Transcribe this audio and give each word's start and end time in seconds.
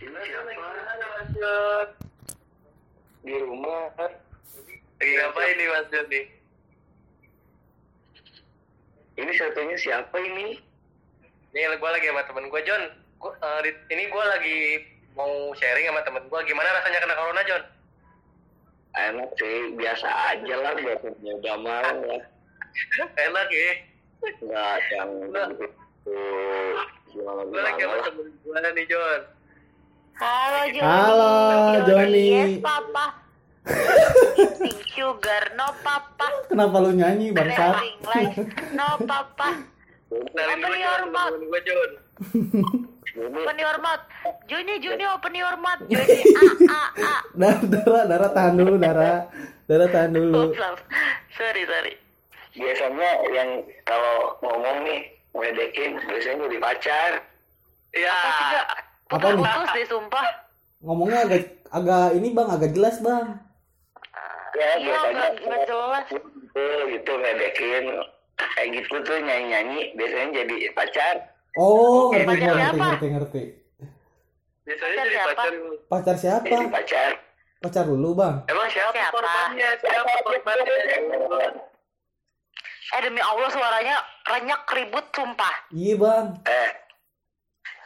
Siapa? 0.00 1.92
Di 3.20 3.34
rumah. 3.36 3.92
Lagi 5.00 5.12
ngapain 5.16 5.54
nih 5.60 5.66
Mas 5.68 5.86
Jon 5.92 6.06
nih? 6.08 6.24
Ini 9.20 9.32
satunya 9.36 9.76
siapa 9.76 10.16
ini? 10.24 10.56
Nih 11.52 11.62
gue 11.76 11.90
lagi 11.92 12.08
sama 12.08 12.24
temen 12.24 12.48
gue 12.48 12.60
John. 12.64 12.84
Gua, 13.20 13.36
di- 13.60 13.84
ini 13.92 14.08
gue 14.08 14.24
lagi 14.24 14.58
mau 15.12 15.52
sharing 15.52 15.84
sama 15.92 16.00
temen 16.08 16.24
gue. 16.24 16.40
Gimana 16.48 16.68
rasanya 16.80 17.04
kena 17.04 17.20
corona 17.20 17.42
John? 17.44 17.64
Enak 18.90 19.30
sih, 19.36 19.76
biasa 19.76 20.08
aja 20.34 20.54
lah 20.64 20.72
biasanya 20.80 21.32
udah 21.44 21.56
malam 21.60 21.96
ya. 22.08 22.18
Enak 23.28 23.48
ya. 23.52 23.72
Nggak 24.40 24.76
yang 24.96 25.10
begitu 25.28 25.66
gimana 27.10 27.40
Gue 27.48 27.60
lagi 27.60 27.82
sama 27.84 27.96
temen 28.08 28.26
gue 28.32 28.56
nih 28.64 28.86
John. 28.88 29.39
Halo 30.20 30.60
Joni. 30.68 30.84
Halo, 30.84 31.32
Joni. 31.88 32.24
Yes 32.28 32.52
papa. 32.60 33.04
Eating 34.36 34.80
sugar 34.92 35.56
no 35.56 35.72
papa. 35.80 36.28
Kenapa 36.52 36.76
lu 36.76 36.92
nyanyi 36.92 37.32
life 37.32 38.36
no 38.76 39.00
papa. 39.08 39.64
Open 40.12 40.76
your 40.76 41.02
mouth. 41.08 41.40
Open 43.16 43.56
your 43.56 43.78
mouth. 43.80 44.04
Joni 44.44 44.76
Joni 44.84 45.04
open 45.08 45.32
your 45.32 45.56
mouth. 45.56 45.80
Joni 45.88 46.20
a 46.36 46.44
a 46.68 46.82
a. 47.00 47.14
Dar- 47.32 47.64
Dara, 47.64 48.00
Dara 48.04 48.28
tahan 48.36 48.54
dulu, 48.60 48.76
Dara. 48.76 49.24
Dara 49.64 49.86
tahan 49.88 50.12
dulu. 50.12 50.52
Oops. 50.52 50.84
Sorry 51.32 51.64
sorry. 51.64 51.96
biasanya 52.50 53.10
yang 53.30 53.62
kalau 53.86 54.34
ngomong 54.42 54.82
nih 54.84 55.00
ngedekin 55.32 55.96
biasanya 56.04 56.44
jadi 56.44 56.58
pacar. 56.60 57.12
Iya. 57.96 58.12
Apa 58.12 58.89
nih? 59.10 59.36
Putus 59.36 59.70
deh 59.72 59.86
sumpah. 59.86 60.26
Ngomongnya 60.80 61.18
agak 61.24 61.42
agak 61.68 62.06
ini 62.14 62.28
bang, 62.30 62.48
agak 62.48 62.70
jelas 62.72 62.96
bang. 62.98 63.26
Ya 64.52 64.68
Iya 64.76 64.98
nggak 65.08 65.30
nggak 65.40 65.60
jelas. 65.66 66.04
gitu 66.08 66.64
gitu 66.90 67.12
ngedekin 67.14 67.84
kayak 68.36 68.68
gitu 68.74 68.94
tuh 69.00 69.18
nyanyi 69.20 69.46
nyanyi 69.48 69.80
biasanya 69.94 70.28
jadi 70.34 70.56
pacar. 70.72 71.14
Oh, 71.54 72.10
ngerti, 72.10 72.26
pacar 72.26 72.46
ngerti, 72.46 72.56
siapa? 72.56 72.86
ngerti, 72.86 73.06
ngerti. 73.10 73.42
Biasanya 74.60 74.90
Pacar 74.90 75.02
jadi 75.02 75.10
siapa? 75.12 75.30
pacar. 75.30 75.52
Pacar 75.88 76.16
siapa? 76.16 76.46
Jadi 76.46 76.66
pacar. 76.70 77.10
Pacar 77.60 77.84
dulu 77.84 78.08
bang. 78.14 78.34
Emang 78.46 78.68
siapa, 78.70 78.92
Siapa? 78.92 79.12
korbannya? 79.12 79.68
Siapa 79.76 80.12
korbannya? 80.22 80.74
Eh 82.90 83.00
demi 83.00 83.20
Allah 83.20 83.48
suaranya 83.48 83.96
renyak 84.24 84.62
ribut 84.68 85.06
sumpah. 85.10 85.54
Iya 85.70 85.94
bang. 85.96 86.26
Eh 86.42 86.70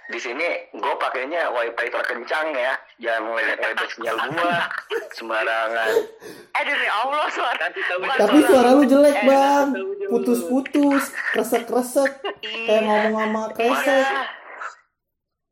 di 0.04 0.18
sini 0.18 0.44
gue 0.70 0.94
pakainya 0.96 1.48
wifi 1.48 1.88
terkencang 1.88 2.52
ya 2.52 2.76
jangan 2.98 3.32
ngeliat-ngeliat 3.32 3.88
sinyal 3.90 4.16
gua 4.28 4.56
sembarangan 5.10 5.90
Eh 6.54 6.62
demi 6.62 6.86
Allah 6.86 7.26
suara. 7.28 7.66
Bukan 7.98 8.14
Tapi 8.14 8.38
suara 8.44 8.68
lu 8.72 8.86
jelek 8.86 9.10
Eh, 9.12 9.26
bang. 9.26 9.68
Putus-putus, 10.06 11.02
kresek-kresek. 11.34 12.10
Kayak 12.66 12.78
Iya. 12.78 12.78
ngomong 12.78 13.14
sama 13.18 13.42
kresek. 13.50 14.06
Iya. 14.06 14.22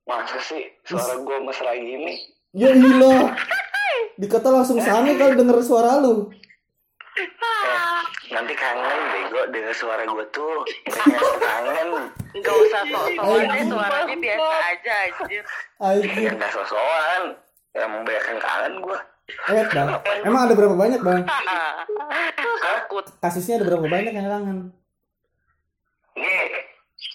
masa 0.03 0.39
sih 0.39 0.63
suara 0.83 1.15
gue 1.17 1.37
mesra 1.41 1.75
gini 1.75 2.23
Ya 2.53 2.71
ilah. 2.71 3.35
Dikata 4.21 4.53
langsung 4.53 4.79
sange 4.79 5.17
kalau 5.17 5.35
denger 5.35 5.59
suara 5.59 5.99
lu. 5.99 6.31
Nanti 8.33 8.55
kangen 8.55 9.01
bego 9.09 9.41
denger 9.49 9.75
suara 9.75 10.03
gue 10.03 10.25
tuh 10.31 10.65
kayak 10.89 11.21
kangen 11.39 11.89
Gak 12.35 12.57
usah 12.59 12.83
sok-sokan 12.83 13.45
deh 13.47 13.65
suaranya 13.69 14.17
biasa 14.17 14.57
aja 14.65 14.95
anjir. 15.05 15.43
ya 16.17 16.31
nggak 16.33 16.51
sosokan 16.51 17.23
ya 17.71 17.85
membayarkan 17.87 18.37
kangen 18.39 18.75
gue 18.81 18.99
Eh 19.49 19.65
bang. 19.65 19.89
Emang 20.27 20.45
ada 20.45 20.53
berapa 20.53 20.75
banyak 20.75 21.01
bang? 21.01 21.23
Takut. 22.67 23.07
Kasusnya 23.17 23.57
ada 23.57 23.67
berapa 23.67 23.87
banyak 23.87 24.13
yang 24.13 24.29
kangen? 24.29 24.59
nih 26.13 26.45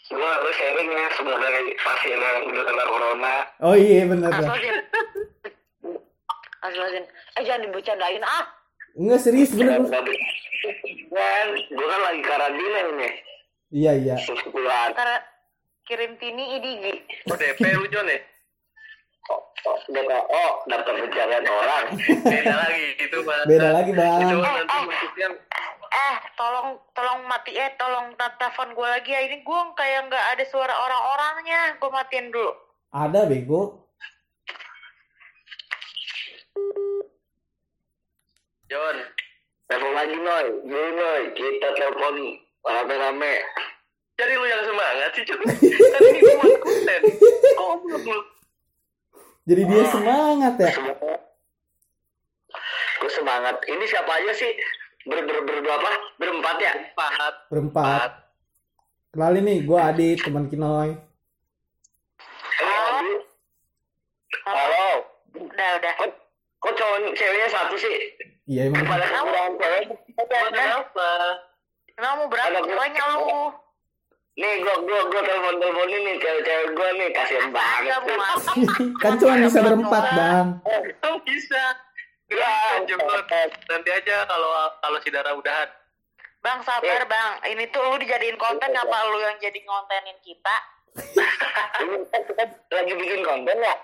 gue 0.07 0.17
lu 0.41 0.51
sharing 0.51 0.89
ya 0.89 1.05
semoga 1.13 1.47
pasien 1.77 2.17
yang 2.17 2.37
udah 2.47 2.63
kena 2.63 2.83
corona 2.85 3.33
Oh 3.59 3.75
iya 3.75 4.07
bener 4.07 4.29
bang. 4.29 4.39
Aslazin. 4.39 4.75
Aslazin. 6.59 7.03
Eh 7.35 7.43
jangan 7.43 7.61
dibercandain 7.63 8.23
ah. 8.23 8.45
Enggak 8.97 9.21
serius 9.21 9.53
bener. 9.53 9.77
Bang. 9.79 10.05
kan 11.07 11.47
gue 11.53 11.87
kan 11.87 12.01
lagi 12.03 12.21
karantina 12.21 12.79
ini 12.91 13.09
Iya 13.69 13.91
iya. 13.95 14.15
Karena 14.91 15.17
kirim 15.83 16.15
tini 16.17 16.57
idigi. 16.57 16.93
Oh 17.25 17.35
DP 17.35 17.61
lu 17.73 17.87
John 17.87 18.07
ya? 18.07 18.19
oh, 19.27 19.41
oh, 19.65 19.77
DPO 19.85 20.45
daftar 20.65 20.93
pencarian 20.97 21.43
orang 21.43 21.85
Beda 22.23 22.53
lagi 22.57 22.85
gitu 22.97 23.17
Pak. 23.21 23.43
Beda 23.43 23.69
lagi 23.71 23.91
Itu 23.91 23.99
bang. 23.99 24.19
nanti 24.23 24.77
maksudnya 24.81 25.27
Eh 25.87 26.15
tolong 26.35 26.67
tolong 26.91 27.19
mati 27.25 27.51
eh 27.53 27.71
tolong 27.75 28.13
te- 28.13 28.35
telepon 28.37 28.71
gue 28.71 28.87
lagi 28.87 29.09
ya 29.09 29.21
ini 29.21 29.41
gue 29.41 29.59
kayak 29.73 30.07
nggak 30.07 30.25
ada 30.35 30.43
suara 30.43 30.73
orang-orangnya 30.73 31.75
gue 31.75 31.89
matiin 31.89 32.27
dulu. 32.29 32.51
Ada 32.89 33.25
bego. 33.25 33.86
John. 38.67 38.97
telepon 39.67 39.93
lagi 39.95 40.15
noy 40.15 40.45
Yuk 40.63 40.87
noy 40.93 41.21
kita 41.35 41.67
telepon 41.73 42.15
rame-rame 42.63 43.33
Jadi 44.17 44.33
lu 44.33 44.45
yang 44.45 44.63
semangat 44.65 45.09
sih 45.13 45.23
John. 45.23 45.41
Kan 45.93 46.01
ini 46.03 46.19
buat 46.25 46.57
konten. 46.57 47.01
Goblok 47.53 48.03
lu. 48.03 48.19
Jadi 49.47 49.61
dia 49.63 49.83
semangat 49.87 50.53
ya. 50.57 50.71
gue 52.97 53.11
semangat 53.13 53.55
ini 53.63 53.85
siapa 53.85 54.09
aja 54.09 54.33
sih 54.33 54.51
ber 55.05 55.21
ber 55.21 55.37
ber 55.45 55.57
berapa 55.61 55.89
berempat 56.17 56.55
ya 56.59 56.73
Pahat. 56.91 57.33
Berempat. 57.47 58.11
Kenalin 59.13 59.45
nih, 59.45 59.59
gue 59.63 59.79
Adit, 59.79 60.19
teman 60.19 60.49
Kinoy. 60.51 60.97
halo 62.57 63.21
halo 64.43 64.87
Udah 65.37 65.69
udah. 65.77 65.93
kok 65.95 66.09
kok 66.57 66.73
cowok 66.73 66.97
ceweknya 67.13 67.47
satu 67.47 67.75
sih 67.77 67.95
Iya 68.47 68.71
emang. 68.71 68.87
pada 68.87 69.05
kekurangan 69.11 69.53
cewek 69.59 69.83
Kenapa? 70.15 71.11
Kenapa 71.93 72.13
mau 72.15 72.27
berapa 72.31 72.59
banyak 72.63 73.05
lu? 73.19 73.51
nih 74.37 74.53
gue 74.61 74.75
gue 74.85 75.01
gue 75.09 75.21
telepon 75.25 75.55
telepon 75.57 75.89
ini 75.89 76.13
cewek-cewek 76.21 76.67
gue 76.77 76.89
nih 77.01 77.09
kasian 77.09 77.49
banget 77.49 77.89
kan 79.01 79.17
cuma 79.17 79.33
bisa 79.41 79.59
berempat 79.65 80.03
bang. 80.13 80.47
Oh, 81.09 81.17
bisa. 81.25 81.63
Ya, 82.29 82.85
jemput. 82.85 83.25
Nanti 83.65 83.89
aja 83.89 84.29
kalau 84.29 84.51
kalau 84.77 84.97
si 85.01 85.09
Dara 85.09 85.33
udahan. 85.33 85.69
Bang 86.45 86.61
sabar 86.61 87.01
bang. 87.09 87.33
Ini 87.49 87.65
tuh 87.73 87.81
lu 87.81 87.97
dijadiin 87.97 88.37
konten 88.37 88.69
apa 88.77 88.97
lu 89.09 89.17
yang 89.25 89.41
jadi 89.41 89.57
ngontenin 89.57 90.21
kita? 90.21 90.57
kan 92.13 92.21
kita 92.25 92.43
lagi 92.73 92.93
bikin 92.97 93.21
konten 93.21 93.57
ya 93.57 93.75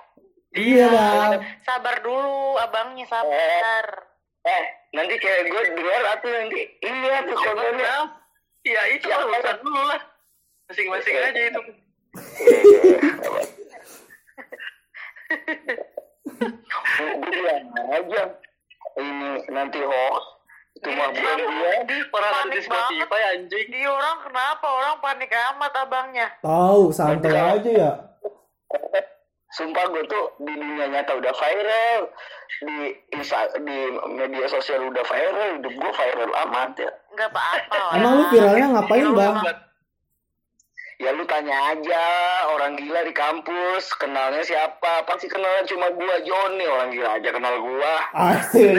Iya 0.53 0.85
bang. 0.94 1.29
Sabar 1.66 1.97
dulu 2.06 2.62
abangnya 2.62 3.09
sabar. 3.09 4.12
Eh 4.43 4.63
nanti 4.91 5.15
cewek 5.19 5.47
gue 5.47 5.63
dengar 5.79 6.03
atau 6.19 6.29
nanti 6.29 6.61
iya 6.83 7.23
tuh 7.23 7.37
kontennya 7.39 8.23
Iya 8.63 8.81
itu 8.95 9.11
lah 9.11 9.27
urusan 9.27 9.57
dulu 9.59 9.81
lah. 9.91 10.01
Masing-masing 10.71 11.15
aja 11.19 11.41
itu. 11.51 11.61
gue 16.93 17.13
bilang 17.25 17.65
aja 17.89 18.23
ini 19.01 19.29
nanti 19.49 19.79
hoax 19.81 20.23
cuma 20.83 21.09
bukan 21.09 21.37
dia 21.41 21.73
Di 21.89 21.97
orang 22.07 22.47
di 22.47 22.59
Spotify 22.63 23.21
anjing. 23.35 23.67
Di 23.67 23.83
orang 23.83 24.17
kenapa? 24.23 24.67
Orang 24.71 24.95
panik 25.03 25.31
amat 25.35 25.73
abangnya. 25.83 26.27
Tahu, 26.39 26.95
santai 26.95 27.35
aja 27.35 27.71
ya. 27.71 27.91
sumpah 29.53 29.86
gue 29.94 30.03
tuh 30.09 30.25
di 30.41 30.53
dunia 30.58 30.90
nyata 30.90 31.14
udah 31.14 31.34
viral 31.34 32.02
di 32.66 32.78
insta, 33.14 33.46
di 33.61 33.78
media 34.17 34.50
sosial 34.50 34.90
udah 34.90 35.05
viral 35.05 35.61
hidup 35.61 35.73
gue 35.73 35.91
viral 35.94 36.32
amat 36.50 36.72
ya 36.82 36.91
Enggak 37.14 37.29
apa-apa 37.29 37.76
lah. 37.78 37.94
Emang 37.94 38.14
lu 38.17 38.23
viralnya 38.34 38.66
ngapain 38.73 39.08
bang? 39.14 39.35
ya 41.02 41.09
lu 41.11 41.26
tanya 41.28 41.76
aja 41.76 42.03
orang 42.53 42.79
gila 42.79 43.03
di 43.03 43.11
kampus 43.11 43.91
kenalnya 44.00 44.40
siapa 44.40 45.03
pasti 45.03 45.28
kenalnya 45.28 45.67
cuma 45.67 45.91
gua 45.91 46.16
Joni 46.23 46.64
orang 46.64 46.96
gila 46.96 47.09
aja 47.20 47.29
kenal 47.34 47.56
gua 47.59 47.94
Asik. 48.14 48.72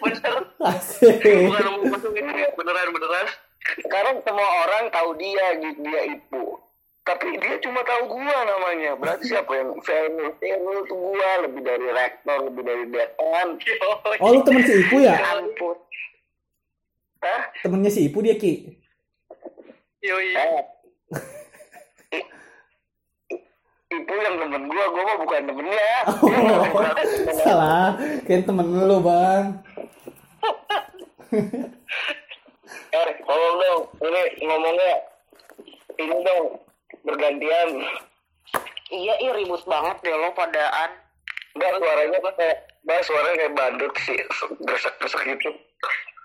Bener. 0.00 0.34
Asik. 0.64 1.20
Kosong 1.20 2.14
ini. 2.16 2.48
Beneran 2.56 2.88
beneran. 2.96 3.26
sekarang 3.80 4.16
semua 4.24 4.48
orang 4.64 4.88
tahu 4.92 5.16
dia 5.20 5.46
dia 5.60 6.00
itu 6.16 6.44
tapi 7.04 7.36
dia 7.36 7.60
cuma 7.60 7.80
tahu 7.80 8.08
gua 8.10 8.38
namanya 8.42 8.96
berarti 8.96 9.28
siapa 9.28 9.52
yang 9.52 9.76
famous 9.80 10.32
famous 10.38 10.80
tuh 10.84 10.96
gua 10.96 11.30
lebih 11.44 11.60
dari 11.60 11.86
rektor 11.86 12.38
lebih 12.42 12.62
dari 12.62 12.84
dekan 12.88 13.48
Oh 14.18 14.28
lu 14.30 14.40
temen 14.40 14.62
si 14.62 14.74
Ipu 14.80 14.96
ya? 14.98 15.12
ampun 15.30 15.76
Hah? 17.20 17.42
Temennya 17.60 17.88
si 17.88 18.04
Ipu 18.04 18.20
dia 18.20 18.36
Ki? 18.36 18.68
Yoi. 20.00 20.32
Eh. 20.32 20.62
I- 22.12 22.30
Ibu 23.90 24.14
yang 24.14 24.36
temen 24.36 24.62
gue 24.64 24.84
gue 24.86 25.02
mah 25.02 25.16
bukan 25.18 25.40
temennya 25.46 25.92
Oh, 26.04 26.84
salah. 27.38 27.96
Kayak 28.22 28.44
temen 28.44 28.66
lu, 28.68 29.00
Bang. 29.00 29.64
eh 32.90 33.08
tolong 33.20 33.54
dong 33.56 33.80
ini 34.02 34.22
ngomongnya 34.40 34.92
ini 35.96 36.16
dong 36.20 36.46
bergantian 37.02 37.82
Iya, 38.94 39.14
iya 39.18 39.32
ribut 39.34 39.64
banget 39.66 39.96
deh 40.04 40.14
lo 40.14 40.30
padaan. 40.36 40.90
Enggak 41.56 41.72
suaranya 41.80 42.18
kayak 42.36 42.58
Bah, 42.84 43.00
suaranya 43.00 43.36
kayak 43.40 43.56
bandut 43.56 43.92
sih 44.04 44.20
Gresek-gresek 44.60 45.24
gitu 45.24 45.56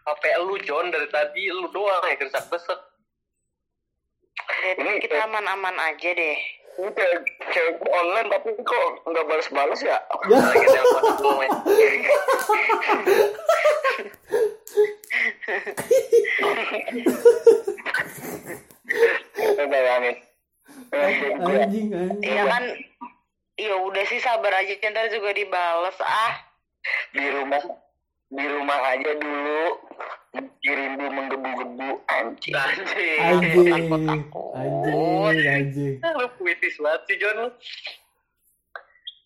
HP 0.09 0.25
lu 0.41 0.57
John 0.65 0.89
dari 0.89 1.05
tadi 1.13 1.53
lu 1.53 1.69
doang 1.69 2.01
ya 2.09 2.17
gersak. 2.17 2.49
Jadi 2.49 2.73
Ini, 4.81 4.97
kita 5.05 5.29
aman-aman 5.29 5.77
aja 5.77 6.09
deh. 6.09 6.37
Ini 6.81 6.89
kayak 6.97 7.21
cewek 7.53 7.77
online 7.85 8.33
tapi 8.33 8.49
kok 8.65 9.05
nggak 9.05 9.29
balas-balas 9.29 9.77
ya 9.85 10.01
Ya. 10.25 10.41
Lagi 10.41 10.65
telepon. 10.65 11.45
Kita 19.37 19.63
bayangin 19.69 20.17
gue 20.17 20.28
Anjing, 20.95 21.93
anjing. 21.93 22.21
Iya 22.25 22.43
kan, 22.49 22.63
ya 23.59 23.75
udah 23.85 24.03
sih 24.09 24.19
sabar 24.23 24.53
aja 24.57 24.73
ntar 24.89 25.11
juga 25.13 25.35
dibales 25.35 25.97
ah. 26.01 26.33
di 27.11 27.25
rumah 27.27 27.61
di 28.29 28.45
rumah 28.45 28.79
aja 28.95 29.11
dulu 29.19 29.63
rindu 30.69 31.05
menggebu-gebu 31.09 31.89
anjing 32.07 32.53
Anjing. 32.55 33.19
Anjing. 33.19 33.67
Takut-takut. 33.67 34.53
Anjing, 34.55 35.47
anjing. 35.49 35.95
Lu 36.01 36.27
puitis 36.37 36.75
banget 36.77 37.01
sih 37.09 37.17
John 37.17 37.39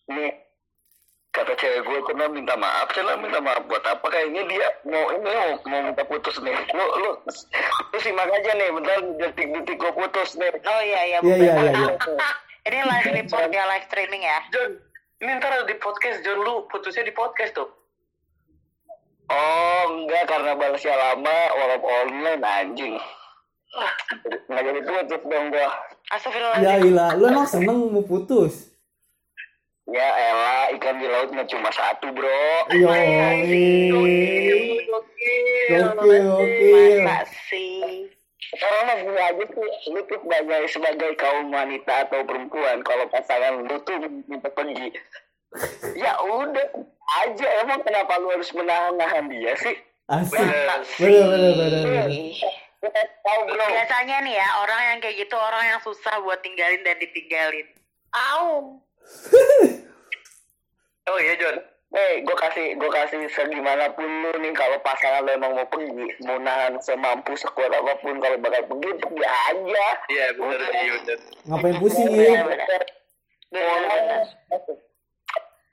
nih 0.04 0.43
kata 1.34 1.52
cewek 1.58 1.82
gue 1.82 1.98
pernah 2.06 2.30
minta 2.30 2.54
maaf 2.54 2.94
cina 2.94 3.18
minta 3.18 3.42
maaf 3.42 3.66
buat 3.66 3.82
apa 3.82 4.06
kayaknya 4.06 4.46
dia 4.46 4.68
mau 4.86 5.10
ini 5.10 5.26
mau, 5.26 5.50
mau 5.66 5.80
minta 5.90 6.06
putus 6.06 6.38
nih 6.38 6.54
lu 6.70 6.86
lu 7.02 7.10
lu 7.90 7.98
simak 7.98 8.30
aja 8.30 8.54
nih 8.54 8.70
bentar 8.70 8.98
detik-detik 9.18 9.76
gue 9.82 9.92
putus 9.98 10.38
nih 10.38 10.54
Oh 10.62 10.80
iya 10.86 11.00
iya. 11.10 11.18
Iya, 11.20 11.36
iya, 11.36 11.54
iya, 11.58 11.72
iya. 11.74 11.90
Ini 12.64 12.80
live 12.80 13.08
report 13.20 13.52
ya 13.52 13.68
live 13.68 13.84
streaming 13.92 14.24
ya. 14.24 14.40
John, 14.48 14.80
ini 15.20 15.36
ntar 15.36 15.52
di 15.68 15.76
podcast 15.76 16.24
John 16.24 16.40
lu 16.40 16.64
putusnya 16.72 17.04
di 17.04 17.12
podcast 17.12 17.52
tuh. 17.52 17.68
oh 19.24 19.84
enggak 19.88 20.28
karena 20.28 20.52
balasnya 20.52 20.92
lama 20.96 21.38
walaupun 21.56 21.88
online 21.88 22.44
anjing 22.44 22.94
nggak 24.52 24.62
jadi 24.68 24.80
putus 24.84 25.22
dong 25.24 25.48
gua 25.48 25.68
Astagfirullahaladzim. 26.12 26.68
Ya 26.68 26.74
ilah, 26.84 27.10
lu 27.16 27.24
emang 27.32 27.48
seneng 27.48 27.88
mau 27.88 28.04
putus? 28.04 28.73
Ya 29.84 30.08
elah 30.08 30.64
ikan 30.80 30.96
di 30.96 31.06
laut 31.08 31.28
nggak 31.28 31.48
cuma 31.52 31.68
satu 31.72 32.08
bro 32.12 32.48
Yo, 32.72 32.88
Gokil, 32.88 33.92
Gokil, 34.88 34.88
gokil. 34.88 35.84
gokil. 36.24 36.96
Masa 37.04 37.36
sih? 37.52 38.08
sekarang 38.54 38.82
mah 38.86 38.96
gini 39.02 39.18
aja 39.18 39.44
tuh 39.50 39.66
lu 39.90 40.00
tuh 40.06 40.18
sebagai 40.22 40.62
sebagai 40.70 41.10
kaum 41.18 41.50
wanita 41.50 42.06
atau 42.06 42.22
perempuan 42.22 42.86
kalau 42.86 43.02
pasangan 43.10 43.66
lu 43.66 43.76
tuh 43.82 43.98
minta 44.30 44.46
pergi 44.52 44.94
ya 45.98 46.14
udah 46.22 46.68
aja 47.24 47.46
emang 47.66 47.82
kenapa 47.82 48.14
lu 48.22 48.30
harus 48.30 48.50
menahan-nahan 48.54 49.26
dia 49.26 49.58
sih 49.58 49.74
Asik. 50.04 50.36
Bener. 50.36 50.84
Bener, 51.00 52.04
bro 53.48 53.64
Biasanya 53.72 54.20
nih 54.20 54.36
ya 54.36 54.48
orang 54.60 54.80
yang 54.92 54.98
kayak 55.00 55.16
gitu 55.24 55.32
orang 55.32 55.64
yang 55.64 55.80
susah 55.80 56.20
buat 56.20 56.44
tinggalin 56.44 56.84
dan 56.84 57.00
ditinggalin. 57.00 57.64
Au. 58.12 58.76
Oh 61.04 61.18
iya 61.20 61.34
John. 61.36 61.56
Nih, 61.94 62.26
gue 62.26 62.34
kasih 62.34 62.74
gue 62.74 62.90
kasih 62.90 63.22
segimanapun 63.30 64.02
lu 64.02 64.30
nih 64.42 64.50
kalau 64.50 64.74
pasangan 64.82 65.22
lu 65.22 65.30
emang 65.30 65.54
mau 65.54 65.68
pergi, 65.70 66.10
mau 66.26 66.42
nahan 66.42 66.74
semampu 66.82 67.38
sekuat 67.38 67.70
apa 67.70 67.94
pun 68.02 68.18
kalau 68.18 68.34
bakal 68.42 68.66
pergi 68.66 68.90
pergi 68.98 69.22
aja. 69.22 69.86
Iya 70.10 70.26
bener 70.34 70.58
sih 70.58 70.88
bener. 70.90 71.18
Ngapain 71.46 71.76
pusing 71.78 72.08
Bener, 72.10 72.26
ya? 72.34 72.42
bener. 72.42 72.82
Bener, 73.54 73.80
bener. 73.86 74.22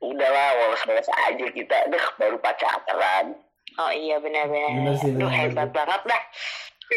Udahlah, 0.01 0.50
walas-walas 0.57 1.10
aja 1.10 1.45
kita, 1.54 1.77
deh 1.89 2.06
baru 2.18 2.38
pacaran. 2.38 3.34
Oh 3.81 3.89
iya 3.89 4.22
benar-benar. 4.22 4.77
Bener 4.77 4.95
sih, 5.01 5.10
Lu 5.18 5.25
bener. 5.25 5.34
hebat 5.50 5.69
banget 5.74 6.01
dah. 6.06 6.24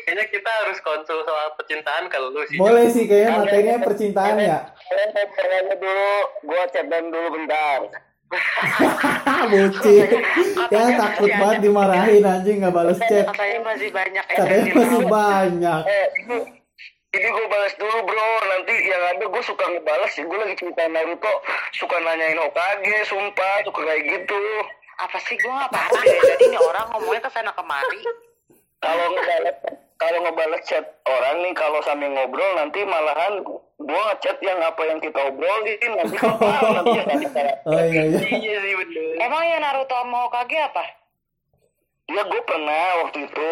Kayaknya 0.03 0.27
kita 0.27 0.51
harus 0.51 0.79
konsul 0.83 1.23
soal 1.23 1.55
percintaan 1.55 2.11
kalau 2.11 2.35
lu 2.35 2.43
sih. 2.51 2.59
Boleh 2.59 2.91
sih 2.91 3.07
kayaknya 3.07 3.39
materinya 3.39 3.77
percintaan 3.87 4.37
ya. 4.43 4.59
Saya 4.91 5.55
aja 5.63 5.75
dulu, 5.79 6.13
gue 6.51 6.63
chatan 6.75 7.05
dulu 7.15 7.29
bentar. 7.39 7.81
Bocil. 9.55 10.11
Ya 10.75 10.85
takut 10.99 11.31
banget 11.31 11.59
dimarahin 11.63 12.25
anjing 12.27 12.59
nggak 12.59 12.75
balas 12.75 12.99
chat. 13.07 13.27
Katanya 13.31 13.59
masih 13.63 13.89
banyak 13.95 14.25
ya. 14.27 14.37
Katanya 14.43 14.73
masih 14.75 15.03
banyak. 15.07 15.81
Eh, 15.87 16.07
ini, 17.15 17.29
gue 17.31 17.47
balas 17.47 17.75
dulu 17.79 17.99
bro, 18.11 18.31
nanti 18.51 18.75
yang 18.91 19.03
ada 19.15 19.25
gue 19.31 19.43
suka 19.47 19.65
ngebalas 19.71 20.11
sih, 20.19 20.27
gue 20.27 20.35
lagi 20.35 20.59
cerita 20.59 20.83
Naruto, 20.91 21.35
suka 21.79 21.95
nanyain 22.03 22.35
Hokage, 22.43 23.07
sumpah, 23.07 23.63
suka 23.63 23.81
kayak 23.87 24.03
gitu. 24.03 24.43
Apa 24.99 25.19
sih 25.23 25.39
gue 25.39 25.53
nggak 25.55 25.71
paham 25.71 26.03
ya. 26.03 26.19
Jadi 26.35 26.45
ini 26.51 26.59
orang 26.59 26.87
ngomongnya 26.91 27.23
ke 27.23 27.31
sana 27.31 27.55
kemari. 27.55 28.03
kalau 28.85 29.17
ngebalas 29.17 29.57
kalau 29.95 30.19
ngebalas 30.21 30.63
chat 30.65 30.85
orang 31.05 31.41
nih 31.41 31.55
kalau 31.55 31.79
sambil 31.83 32.11
ngobrol 32.11 32.51
nanti 32.55 32.83
malahan 32.83 33.41
gua 33.77 34.03
ngechat 34.11 34.37
yang 34.41 34.59
apa 34.59 34.83
yang 34.85 34.99
kita 34.99 35.21
obrolin 35.23 35.91
nanti 35.95 36.17
apa 36.25 36.47
nanti 36.73 36.91
ya 36.93 37.05
nanti 37.05 37.27
Oh 37.65 37.81
iya 37.81 38.03
iya. 38.05 38.21
Iya. 38.21 38.59
Emang 39.21 39.43
ya 39.43 39.59
Naruto 39.59 39.95
sama 39.95 40.27
Hokage 40.27 40.59
apa? 40.59 40.85
ya 42.05 42.21
gue 42.21 42.43
pernah 42.45 43.01
waktu 43.01 43.25
itu 43.25 43.49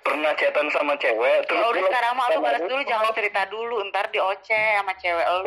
pernah 0.00 0.32
chatan 0.32 0.72
sama 0.72 0.96
cewek 0.96 1.44
terus 1.44 1.60
Ya 1.60 1.68
udah 1.68 1.84
sekarang 1.84 2.12
mah 2.16 2.26
lu 2.32 2.40
balas 2.40 2.62
dulu 2.64 2.82
jangan 2.82 3.12
cerita 3.12 3.42
dulu 3.52 3.76
ntar 3.92 4.08
di 4.08 4.16
oce 4.16 4.56
sama 4.80 4.92
cewek 4.96 5.26
lu. 5.28 5.40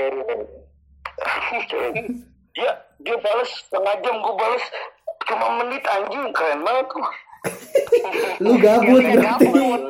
dia 2.54 2.70
dia 3.04 3.16
balas 3.18 3.50
setengah 3.50 3.96
jam 4.06 4.22
gue 4.22 4.36
balas 4.38 4.64
cuma 5.26 5.48
menit 5.60 5.82
anjing 5.84 6.30
keren 6.30 6.62
banget 6.62 6.86
tuh 6.88 7.06
Lu 8.40 8.54
gabut 8.56 9.02
Ya, 9.02 9.18
berarti. 9.18 9.46
gabut. 9.50 9.82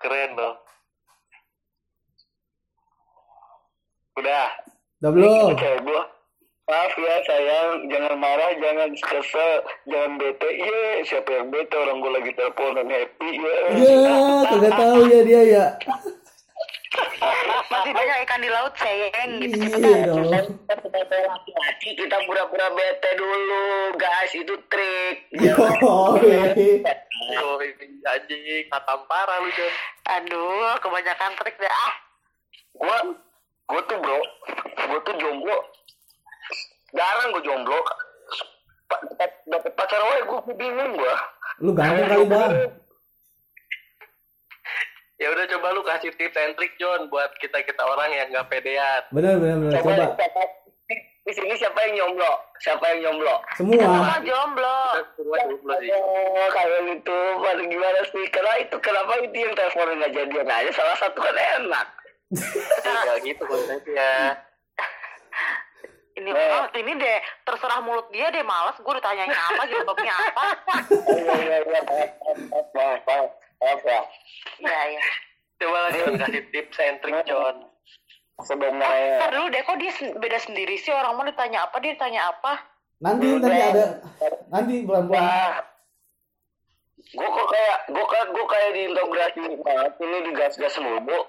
Keren 0.00 0.30
loh. 0.34 0.54
Udah. 4.16 4.48
Udah 5.00 5.10
belum? 5.12 5.56
gue 5.56 6.02
maaf 6.70 6.94
ya 6.94 7.16
sayang 7.26 7.90
jangan 7.90 8.14
marah 8.14 8.54
jangan 8.62 8.94
kesel 8.94 9.58
jangan 9.90 10.22
bete 10.22 10.48
iya 10.54 11.02
siapa 11.02 11.26
yang 11.42 11.50
bete 11.50 11.74
orang 11.74 11.98
gue 11.98 12.12
lagi 12.14 12.30
teleponan 12.38 12.86
happy 12.86 13.30
ya 13.42 13.54
Ya, 13.74 14.14
kagak 14.46 14.72
tahu 14.78 15.00
ya 15.10 15.20
dia 15.26 15.42
ya. 15.50 15.66
Masih 17.70 17.92
banyak 17.94 18.16
ikan 18.26 18.42
di 18.42 18.50
laut 18.50 18.74
sayang 18.74 19.30
gitu. 19.38 19.62
Iya 19.78 20.10
dong. 20.10 20.26
laki-laki 20.26 21.90
kita 21.94 22.16
pura-pura 22.26 22.66
bete 22.74 23.10
dulu 23.14 23.94
guys 23.94 24.32
itu 24.34 24.54
trik 24.66 25.16
Yo, 25.38 25.54
Oh, 25.86 26.18
anjing, 28.10 28.64
hatam 28.74 29.00
parah 29.06 29.38
lu 29.38 29.50
John. 29.54 29.72
Aduh, 30.18 30.74
kebanyakan 30.82 31.30
trik 31.38 31.54
dah. 31.62 31.70
Ah, 31.70 31.94
gua 32.74 32.96
gua 33.70 33.80
tuh 33.86 33.98
bro 34.02 34.18
gua 34.90 34.98
tuh 35.06 35.14
jomblo 35.22 35.56
jarang 36.90 37.30
gua 37.30 37.42
jomblo 37.46 37.78
dapet 39.46 39.72
pacar 39.78 40.02
wae 40.02 40.20
gua 40.26 40.42
bingung 40.58 40.98
gua 40.98 41.14
Lu 41.60 41.70
ganteng 41.76 42.08
kali 42.08 42.24
bang. 42.26 42.52
Ya 45.20 45.28
udah 45.28 45.44
coba 45.52 45.76
lu 45.76 45.84
kasih 45.84 46.16
tips 46.16 46.32
and 46.40 46.56
trick 46.56 46.72
John 46.80 47.12
buat 47.12 47.28
kita 47.36 47.60
kita 47.60 47.82
orang 47.84 48.08
yang 48.08 48.32
nggak 48.32 48.48
pedean. 48.48 49.04
Bener 49.12 49.36
bener 49.36 49.56
bener. 49.60 49.72
coba, 49.84 49.92
Coba. 49.92 50.16
siapa 50.16 50.42
di 51.20 51.32
sini 51.36 51.52
siapa 51.54 51.78
yang 51.86 51.94
jomblo 52.00 52.32
siapa 52.58 52.80
yang 52.90 53.00
jomblo 53.06 53.36
Semua. 53.54 54.16
jomblo. 54.24 54.78
Semua 55.14 55.38
jomblo 55.44 55.74
sih. 55.78 55.92
Oh, 55.92 56.48
kalian 56.50 56.96
itu 56.96 57.18
pada 57.44 57.62
gimana 57.68 58.00
sih? 58.08 58.24
Karena 58.32 58.52
itu 58.64 58.76
kenapa 58.80 59.12
itu 59.20 59.36
yang 59.36 59.52
teleponin 59.52 60.00
nggak 60.00 60.12
jadian 60.16 60.48
aja? 60.48 60.70
Salah 60.72 60.96
satu 60.96 61.20
kan 61.20 61.36
enak. 61.36 61.86
Ya 63.04 63.14
gitu 63.20 63.42
konsepnya. 63.44 64.12
Ini 66.20 66.36
oh, 66.36 66.68
ini 66.76 67.00
deh 67.00 67.18
terserah 67.48 67.80
mulut 67.80 68.12
dia 68.12 68.28
deh 68.28 68.44
males 68.44 68.76
gue 68.76 68.92
ditanyanya 68.98 69.40
apa 69.40 69.62
jawabnya 69.72 70.12
apa. 70.12 70.44
Iya 73.60 73.72
iya 73.76 73.80
iya. 73.84 74.00
Ya. 74.64 74.70
Ya 74.72 74.80
ya. 74.96 75.04
Coba 75.60 75.78
John 75.92 76.14
kasih 76.16 76.42
tips 76.48 76.78
and 76.80 76.96
trick 77.04 77.20
John. 77.28 77.56
Ntar 78.40 78.48
Sebenarnya 78.48 79.28
dulu 79.28 79.52
deh 79.52 79.62
kok 79.68 79.76
dia 79.76 79.92
beda 80.16 80.38
sendiri 80.40 80.80
sih 80.80 80.96
orang 80.96 81.12
mau 81.12 81.28
ditanya 81.28 81.68
apa 81.68 81.76
dia 81.84 81.92
ditanya 81.92 82.32
apa. 82.32 82.52
Nanti 83.04 83.36
nanti 83.36 83.60
ada. 83.60 83.84
Nanti 84.48 84.74
pelan 84.88 85.04
pelan. 85.12 85.20
wah, 85.20 85.56
gue 87.00 87.28
kok 87.28 87.48
kayak 87.52 87.78
gue 87.92 88.06
kayak 88.08 88.26
gue 88.32 88.46
kayak 88.48 88.70
diintegrasi 88.72 89.40
banget 89.60 89.92
ini 90.00 90.16
digas-gas 90.32 90.76
mulu. 90.80 91.20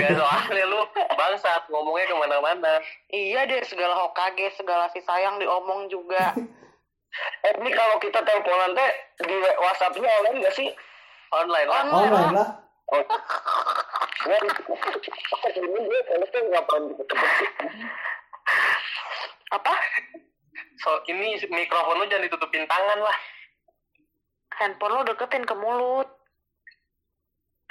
Gak 0.00 0.12
soalnya 0.16 0.64
lu 0.70 0.80
bangsat 0.96 1.62
ngomongnya 1.68 2.08
ke 2.08 2.16
mana-mana. 2.16 2.72
Iya 3.12 3.44
deh 3.44 3.60
segala 3.68 3.96
Hokage, 4.00 4.54
segala 4.56 4.88
si 4.96 5.04
sayang 5.04 5.36
diomong 5.40 5.92
juga. 5.92 6.32
Eh, 7.40 7.52
ini 7.58 7.70
kalau 7.74 7.96
kita 7.98 8.22
teleponan 8.22 8.76
teh 8.78 8.90
di 9.26 9.34
WhatsApp-nya 9.38 10.10
online 10.22 10.38
nggak 10.44 10.54
sih? 10.54 10.68
Online 11.34 11.68
lah. 11.68 11.80
Online. 11.86 12.10
Online 12.10 12.34
lah. 12.36 12.48
Oh. 12.90 13.04
Apa? 19.50 19.74
So, 20.80 20.90
ini 21.10 21.36
mikrofon 21.50 21.98
lu 22.00 22.04
jangan 22.06 22.26
ditutupin 22.26 22.64
tangan 22.66 22.98
lah. 23.02 23.16
Handphone 24.60 24.94
lo 24.96 25.02
deketin 25.06 25.44
ke 25.46 25.54
mulut. 25.54 26.08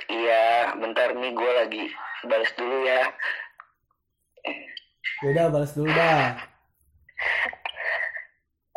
Iya, 0.09 0.73
bentar 0.79 1.11
nih 1.11 1.31
gue 1.35 1.51
lagi 1.53 1.83
balas 2.25 2.51
dulu 2.55 2.77
ya. 2.87 3.01
Yaudah 5.21 5.51
balas 5.51 5.71
dulu 5.75 5.91
dah. 5.91 6.39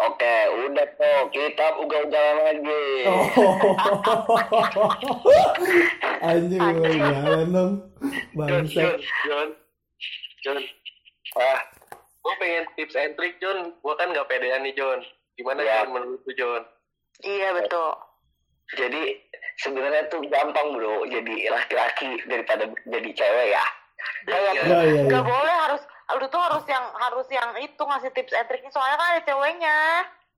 Oke, 0.03 0.35
udah 0.67 0.87
tuh 0.99 1.31
kita 1.31 1.67
ugal-ugalan 1.79 2.39
lagi. 2.43 2.87
Oh. 3.07 3.23
Anjing 6.27 6.59
gue 6.59 6.91
jalan 6.99 7.49
dong. 7.51 7.73
John, 8.35 8.67
Bangsa. 8.67 8.83
John, 8.83 8.99
John, 9.27 9.49
John. 10.43 10.59
Wah, 11.39 11.61
Gue 12.23 12.35
pengen 12.39 12.65
tips 12.79 12.95
and 12.95 13.15
trick, 13.19 13.39
John. 13.43 13.75
Gue 13.83 13.95
kan 13.99 14.15
gak 14.15 14.31
pedean 14.31 14.63
nih, 14.63 14.75
John. 14.75 15.03
Gimana, 15.35 15.63
Ya. 15.63 15.83
Menurut 15.87 16.23
lu, 16.23 16.33
John? 16.35 16.63
Iya 17.23 17.55
betul. 17.55 17.93
jadi 18.73 19.21
sebenarnya 19.61 20.09
tuh 20.09 20.25
gampang 20.33 20.73
bro 20.73 21.05
jadi 21.05 21.53
laki-laki 21.53 22.17
daripada 22.25 22.65
jadi 22.89 23.11
cewek 23.13 23.49
ya. 23.53 23.65
Kayak 24.25 24.53
Iya. 24.57 24.63
Ya 24.65 24.81
ya 24.81 24.97
ya. 24.97 25.03
Gak 25.13 25.25
boleh 25.29 25.55
harus 25.69 25.83
lu 26.13 26.27
tuh 26.29 26.41
harus 26.43 26.65
yang 26.69 26.85
harus 26.99 27.27
yang 27.31 27.51
itu 27.63 27.83
ngasih 27.83 28.11
tips 28.13 28.35
and 28.35 28.47
triknya 28.51 28.71
soalnya 28.75 28.97
kan 28.99 29.09
ada 29.17 29.23
ceweknya. 29.25 29.79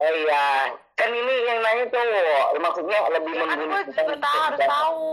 Oh 0.03 0.11
iya, 0.11 0.75
kan 0.99 1.07
ini 1.07 1.35
yang 1.47 1.59
nanya 1.63 1.87
cowok, 1.87 2.59
maksudnya 2.59 2.99
lebih 3.15 3.33
Ya 3.39 3.45
kan 3.47 3.59
gue 3.63 3.83
juga 3.95 4.15
tahu 4.19 4.39
harus 4.43 4.61
tahu. 4.67 5.13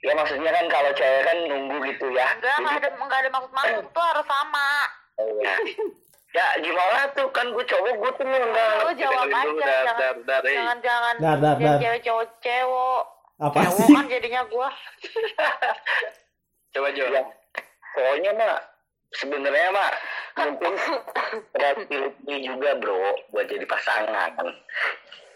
Ya 0.00 0.12
maksudnya 0.16 0.50
kan 0.56 0.64
kalau 0.72 0.90
cewek 0.96 1.22
kan 1.28 1.36
nunggu 1.44 1.76
gitu 1.92 2.06
ya. 2.16 2.26
Enggak 2.40 2.56
nggak 2.64 2.74
ada 2.80 2.88
nggak 2.96 3.20
ada 3.20 3.28
maksud 3.28 3.52
maksud 3.52 3.84
tuh 3.92 4.04
harus 4.04 4.26
sama. 4.26 4.70
Oh, 5.20 5.28
iya. 5.44 5.54
ya 6.36 6.46
gimana 6.64 7.10
tuh 7.12 7.28
kan 7.34 7.46
gue 7.52 7.64
cowok 7.68 7.92
gue 8.00 8.10
tuh 8.16 8.24
enggak. 8.24 8.70
Lu 8.80 8.92
jawab 8.96 9.26
aja 9.28 9.36
dar, 9.36 9.84
jangan 9.84 9.96
dar, 10.00 10.16
dar, 10.24 10.42
hey. 10.48 10.56
jangan 10.56 10.78
jangan 10.80 11.14
Dar, 11.20 11.36
dar, 11.36 11.56
jangan 11.60 11.76
dar. 11.76 11.80
cewek 11.84 12.00
cowok 12.08 12.26
cewek. 12.40 13.02
Apa 13.40 13.56
Cewek 13.64 13.84
sih? 13.88 13.94
kan 13.96 14.06
jadinya 14.08 14.42
gue. 14.48 14.68
Coba, 16.76 16.88
John. 16.94 17.10
Ya, 17.10 17.22
pokoknya 17.96 18.30
mah 18.38 18.56
sebenarnya 19.18 19.68
mah 19.74 19.90
mungkin 20.46 20.74
pilih-pilih 21.88 22.40
juga 22.46 22.70
bro 22.78 23.14
buat 23.34 23.46
jadi 23.50 23.66
pasangan. 23.66 24.38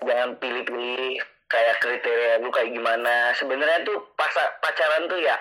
Jangan 0.05 0.31
pilih-pilih 0.39 1.19
kayak 1.51 1.81
kriteria 1.83 2.43
lu 2.43 2.51
kayak 2.51 2.71
gimana. 2.75 3.33
Sebenarnya 3.35 3.83
tuh 3.87 3.99
pas 4.15 4.31
pacaran 4.63 5.11
tuh 5.11 5.21
ya, 5.23 5.37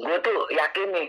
gue 0.00 0.16
tuh 0.22 0.38
yakin 0.52 0.88
nih. 0.94 1.08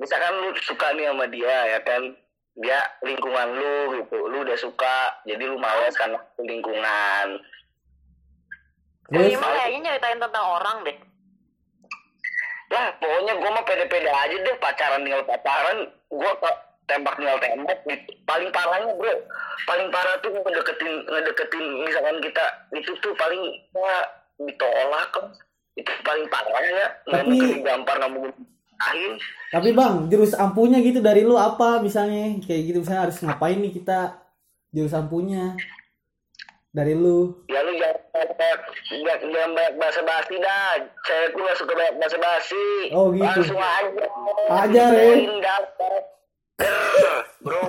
Misalkan 0.00 0.34
lu 0.42 0.50
suka 0.58 0.90
nih 0.98 1.06
sama 1.12 1.26
dia 1.30 1.56
ya 1.76 1.78
kan, 1.86 2.16
dia 2.58 2.78
lingkungan 3.06 3.48
lu 3.54 4.02
gitu, 4.02 4.18
lu 4.26 4.42
udah 4.42 4.58
suka, 4.58 5.22
jadi 5.28 5.46
lu 5.46 5.56
males 5.62 5.94
karena 5.94 6.18
lingkungan. 6.42 7.38
Terus 9.12 9.28
Ini 9.28 9.36
mah 9.38 9.50
kayaknya 9.52 9.78
nyeritain 9.92 10.18
tentang 10.18 10.46
orang 10.46 10.76
deh. 10.88 10.98
Lah, 12.72 12.88
pokoknya 12.96 13.32
gue 13.36 13.50
mah 13.52 13.64
pede-pede 13.68 14.08
aja 14.08 14.32
deh 14.32 14.56
pacaran 14.56 15.04
tinggal 15.04 15.22
pacaran, 15.28 15.78
gue 15.92 16.32
tembak 16.88 17.14
tinggal 17.20 17.38
tembak. 17.38 17.78
gitu. 17.84 18.10
Paling 18.24 18.48
parahnya 18.48 18.92
bro, 18.96 19.14
paling 19.68 19.88
parah 19.92 20.16
tuh 20.24 20.32
ngedeketin 20.32 20.92
ngedeketin 21.04 21.64
misalkan 21.84 22.16
kita 22.24 22.44
itu 22.72 22.92
tuh 23.04 23.12
paling 23.20 23.42
ya 23.76 23.96
ditolak 24.40 25.08
kan. 25.12 25.26
Itu 25.76 25.92
paling 26.00 26.26
parah 26.32 26.62
ya. 26.64 26.88
Nggak 27.12 27.24
mungkin 27.28 27.60
gampar 27.60 27.94
nggak 28.00 28.12
mungkin 28.16 28.32
akhir. 28.80 29.12
Tapi 29.52 29.68
bang, 29.76 29.94
jurus 30.08 30.32
ampuhnya 30.32 30.80
gitu 30.80 31.04
dari 31.04 31.22
lu 31.28 31.36
apa 31.36 31.78
misalnya? 31.84 32.40
Kayak 32.40 32.62
gitu 32.72 32.78
misalnya 32.80 33.02
harus 33.12 33.20
ngapain 33.20 33.60
nih 33.60 33.72
kita 33.76 34.16
jurus 34.72 34.96
ampuhnya 34.96 35.60
dari 36.72 36.96
lu? 36.96 37.44
Ya 37.52 37.60
lu 37.60 37.76
jangan 37.76 38.00
banyak 39.04 39.20
jangan, 39.28 39.50
banyak 39.52 39.74
bahasa 39.76 40.00
basi 40.00 40.34
dah. 40.40 40.80
Saya 41.04 41.24
gue 41.28 41.42
gak 41.44 41.58
suka 41.60 41.72
banyak 41.76 41.94
bahasa 42.00 42.18
basi. 42.18 42.68
Oh, 42.96 43.12
gitu. 43.12 43.28
Langsung 43.28 43.60
aja. 43.60 44.04
Ajar, 44.48 44.90
ya. 44.96 45.56
Bro. 47.44 47.60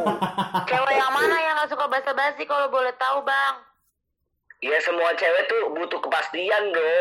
Cewek 0.69 0.95
yang 0.95 1.11
mana 1.11 1.35
yang 1.35 1.55
gak 1.59 1.71
suka 1.71 1.85
basa-basi 1.91 2.43
kalau 2.47 2.71
boleh 2.71 2.95
tahu 2.95 3.27
bang? 3.27 3.55
Ya 4.63 4.79
semua 4.79 5.11
cewek 5.19 5.43
tuh 5.51 5.75
butuh 5.75 5.99
kepastian 5.99 6.71
bro. 6.71 6.95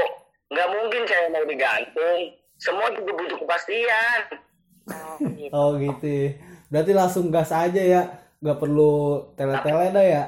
Nggak 0.50 0.68
mungkin 0.74 1.02
cewek 1.06 1.28
mau 1.30 1.46
digantung. 1.46 2.20
Semua 2.58 2.90
juga 2.90 3.14
butuh 3.14 3.38
kepastian. 3.38 4.20
Oh, 4.90 5.14
gitu. 5.22 5.52
Oh 5.54 5.70
gitu. 5.78 6.34
Berarti 6.66 6.90
langsung 6.90 7.30
gas 7.30 7.54
aja 7.54 7.78
ya, 7.78 8.02
nggak 8.42 8.58
perlu 8.58 9.22
tele-tele 9.38 9.94
dah 9.94 10.02
ya? 10.02 10.24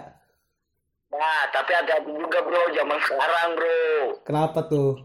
Nah, 1.14 1.42
tapi 1.48 1.70
hati-hati 1.70 2.10
juga 2.10 2.38
bro, 2.40 2.62
zaman 2.74 2.98
sekarang 3.00 3.48
bro. 3.54 3.82
Kenapa 4.26 4.58
tuh? 4.66 4.98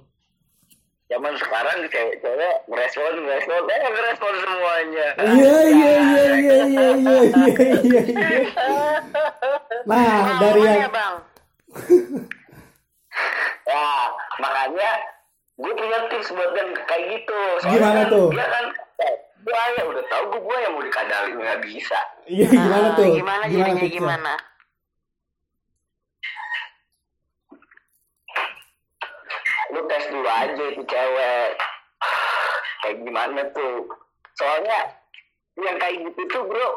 Zaman 1.05 1.33
sekarang 1.37 1.77
cewek-cewek 1.85 2.55
merespon, 2.65 3.13
merespon, 3.19 3.61
eh 3.65 3.81
merespon 3.89 4.33
semuanya. 4.39 5.07
Iya 5.17 5.55
iya 5.65 5.91
iya 5.97 6.23
iya 6.37 6.57
iya 6.65 6.89
iya 6.93 7.21
iya 7.25 7.61
iya. 7.81 8.01
iya. 8.05 8.29
Nah 9.85 10.05
dari 10.37 10.61
Pengalaman 10.61 10.69
yang 10.69 10.81
ya 10.85 10.89
bang? 10.89 11.15
Wah, 13.65 14.05
makanya 14.37 14.91
gue 15.55 15.73
punya 15.73 15.97
tips 16.09 16.29
buat 16.29 16.51
yang 16.53 16.69
kayak 16.79 17.03
gitu. 17.11 17.41
Gimana 17.65 18.01
kan 18.01 18.09
tuh? 18.09 18.27
Dia 18.29 18.45
kan, 18.47 18.65
eh, 18.99 19.13
buaya 19.41 19.81
udah 19.85 20.03
tahu 20.07 20.23
gue 20.29 20.41
buaya 20.41 20.67
mau 20.69 20.81
dikadalin 20.81 21.37
nggak 21.37 21.59
bisa. 21.63 21.99
iya 22.25 22.45
gimana 22.45 22.87
Ah, 22.87 22.95
tuh? 22.95 23.05
Gimana 23.11 23.43
jadinya 23.45 23.73
tipsnya? 23.75 23.93
gimana? 23.97 24.33
Lu 29.69 29.81
tes 29.87 30.03
dulu 30.09 30.29
aja 30.29 30.63
itu 30.69 30.83
cewek. 30.83 31.51
Kayak 32.79 32.97
gimana 33.03 33.41
tuh? 33.53 33.85
Soalnya 34.39 34.79
yang 35.59 35.77
kayak 35.77 35.99
gitu 35.99 36.21
tuh 36.31 36.43
bro 36.47 36.69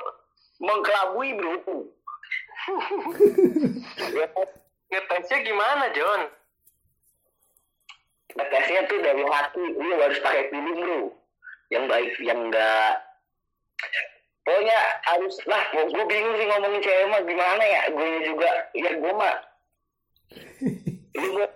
mengkelabui 0.62 1.38
bro 1.38 1.54
ya, 4.12 4.26
Ngetesnya 4.92 5.38
gimana, 5.40 5.88
John? 5.96 6.22
tesnya 8.32 8.84
tuh 8.88 9.00
dari 9.00 9.24
hati. 9.24 9.64
Lu 9.76 9.96
harus 9.96 10.20
pakai 10.20 10.52
pilih 10.52 10.74
bro. 10.80 11.00
Yang 11.72 11.84
baik 11.88 12.12
yang 12.20 12.40
enggak. 12.48 13.00
Pokoknya 14.42 14.78
harus 15.06 15.34
lah 15.46 15.62
gue 15.70 16.04
bingung 16.10 16.34
sih 16.34 16.46
ngomongin 16.50 16.82
cewek 16.84 17.06
mah 17.08 17.22
gimana 17.24 17.64
ya. 17.64 17.82
Gue 17.92 18.08
juga 18.24 18.50
ya 18.76 18.90
gue 18.96 19.12
mah. 19.16 19.36
Ini 21.16 21.28
gue 21.28 21.46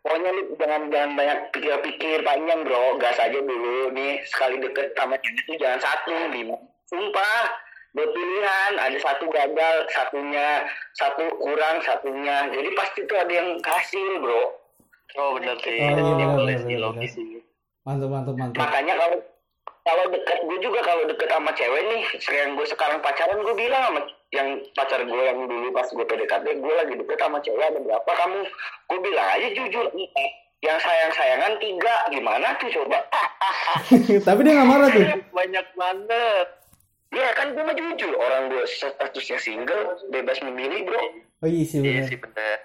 pokoknya 0.00 0.30
lu 0.32 0.42
jangan 0.56 0.82
jangan 0.88 1.10
banyak 1.16 1.38
pikir-pikir 1.52 2.18
panjang 2.24 2.60
bro. 2.64 2.96
Gas 3.00 3.18
aja 3.20 3.38
dulu. 3.40 3.92
Nih 3.92 4.20
sekali 4.28 4.60
deket 4.60 4.96
sama 4.96 5.16
cewek 5.20 5.42
itu 5.44 5.52
jangan 5.60 5.80
satu 5.80 6.12
lima. 6.32 6.56
Sumpah 6.88 7.40
berpilihan 7.90 8.72
ada 8.78 8.98
satu 8.98 9.24
gagal 9.30 9.76
satunya. 9.92 10.64
Satu 10.96 11.24
kurang 11.38 11.82
satunya. 11.84 12.48
Jadi 12.50 12.68
pasti 12.74 13.00
tuh 13.06 13.18
ada 13.18 13.32
yang 13.32 13.48
hasil 13.60 14.08
bro. 14.22 14.42
Oh, 15.18 15.34
bener 15.34 15.58
sih. 15.66 15.78
Oh, 15.82 15.98
Jadi 15.98 16.24
boleh 16.38 16.56
sih, 16.62 16.76
logis 16.78 17.12
sih. 17.18 17.42
Mantap 17.82 18.12
mantap 18.12 18.34
mantap. 18.36 18.60
makanya 18.60 18.94
kalau 18.94 19.18
kalau 19.88 20.04
deket 20.12 20.38
gue 20.44 20.58
juga 20.60 20.80
kalau 20.84 21.02
deket 21.08 21.28
sama 21.32 21.50
cewek 21.56 21.82
nih 21.88 22.02
sekarang 22.20 22.52
gue 22.54 22.66
sekarang 22.68 22.98
pacaran 23.00 23.40
gue 23.40 23.54
bilang 23.56 23.82
sama 23.88 24.00
yang 24.30 24.46
pacar 24.72 25.02
gue 25.02 25.22
yang 25.24 25.42
dulu 25.42 25.68
pas 25.70 25.84
gue 25.84 26.00
PDKT 26.00 26.46
gue 26.56 26.74
lagi 26.76 26.94
deket 26.94 27.18
sama 27.18 27.38
cewek 27.38 27.64
ada 27.64 27.78
berapa 27.78 28.10
kamu 28.16 28.38
gue 28.86 28.98
bilang 29.00 29.28
aja 29.28 29.48
jujur 29.50 29.86
"Eh, 29.90 30.30
yang 30.60 30.76
sayang 30.76 31.10
sayangan 31.10 31.52
tiga 31.56 31.94
gimana 32.08 32.54
tuh 32.56 32.70
coba 32.70 32.98
Tapi 34.26 34.40
dia 34.40 34.52
nggak 34.52 34.68
marah 34.68 34.88
tuh. 34.88 35.02
Banyak 35.38 35.66
banget. 35.74 36.46
ya 37.10 37.26
kan 37.32 37.50
gue 37.50 37.58
mah 37.60 37.74
jujur 37.74 38.12
orang 38.14 38.46
gue 38.48 38.62
statusnya 38.64 39.34
single 39.36 39.82
bebas 40.06 40.38
memilih 40.40 40.84
bro 40.84 41.02
Oh 41.40 41.48
iya 41.48 41.64
sih 41.64 41.80
Iya 41.80 41.90
benar. 41.96 42.06
sih, 42.06 42.18
bener. 42.20 42.56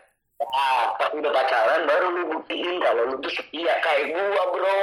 ah 0.45 0.93
pas 0.93 1.09
udah 1.09 1.31
pacaran 1.31 1.81
baru 1.83 2.07
lu 2.11 2.21
buktiin 2.29 2.77
kalau 2.77 3.07
lu 3.07 3.15
tuh 3.17 3.31
setia 3.31 3.73
kayak 3.79 4.11
gua 4.11 4.43
bro 4.51 4.77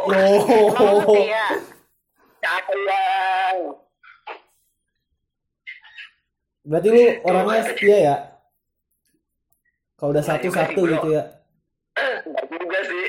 Oh. 0.00 1.02
setia? 1.04 1.44
sayang 2.40 3.81
Berarti 6.62 6.88
lu 6.94 7.02
orangnya 7.26 7.62
setia 7.66 7.98
ya? 7.98 8.16
kau 10.02 10.10
udah 10.10 10.24
satu-satu 10.26 10.82
gitu 10.82 11.08
ya? 11.14 11.22
Enggak 11.94 12.46
juga 12.50 12.78
sih. 12.90 13.02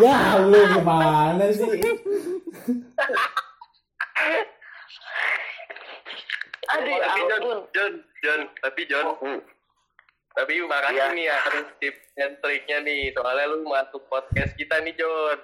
Ya 0.00 0.40
lu 0.40 0.60
gimana 0.80 1.44
sih? 1.52 1.68
Aduh, 6.72 6.88
ya 6.88 7.04
tapi 7.04 7.20
John, 7.28 7.44
John, 7.76 7.92
John, 8.24 8.40
tapi 8.64 8.80
John, 8.88 9.06
oh. 9.12 9.40
tapi 10.32 10.64
makasih 10.64 10.96
iya. 10.96 11.12
nih 11.12 11.24
ya 11.28 11.36
tips 11.84 12.00
dan 12.16 12.32
triknya 12.40 12.78
nih, 12.80 13.12
soalnya 13.12 13.52
lu 13.52 13.68
masuk 13.68 14.00
podcast 14.08 14.56
kita 14.56 14.80
nih 14.80 14.96
John. 14.96 15.36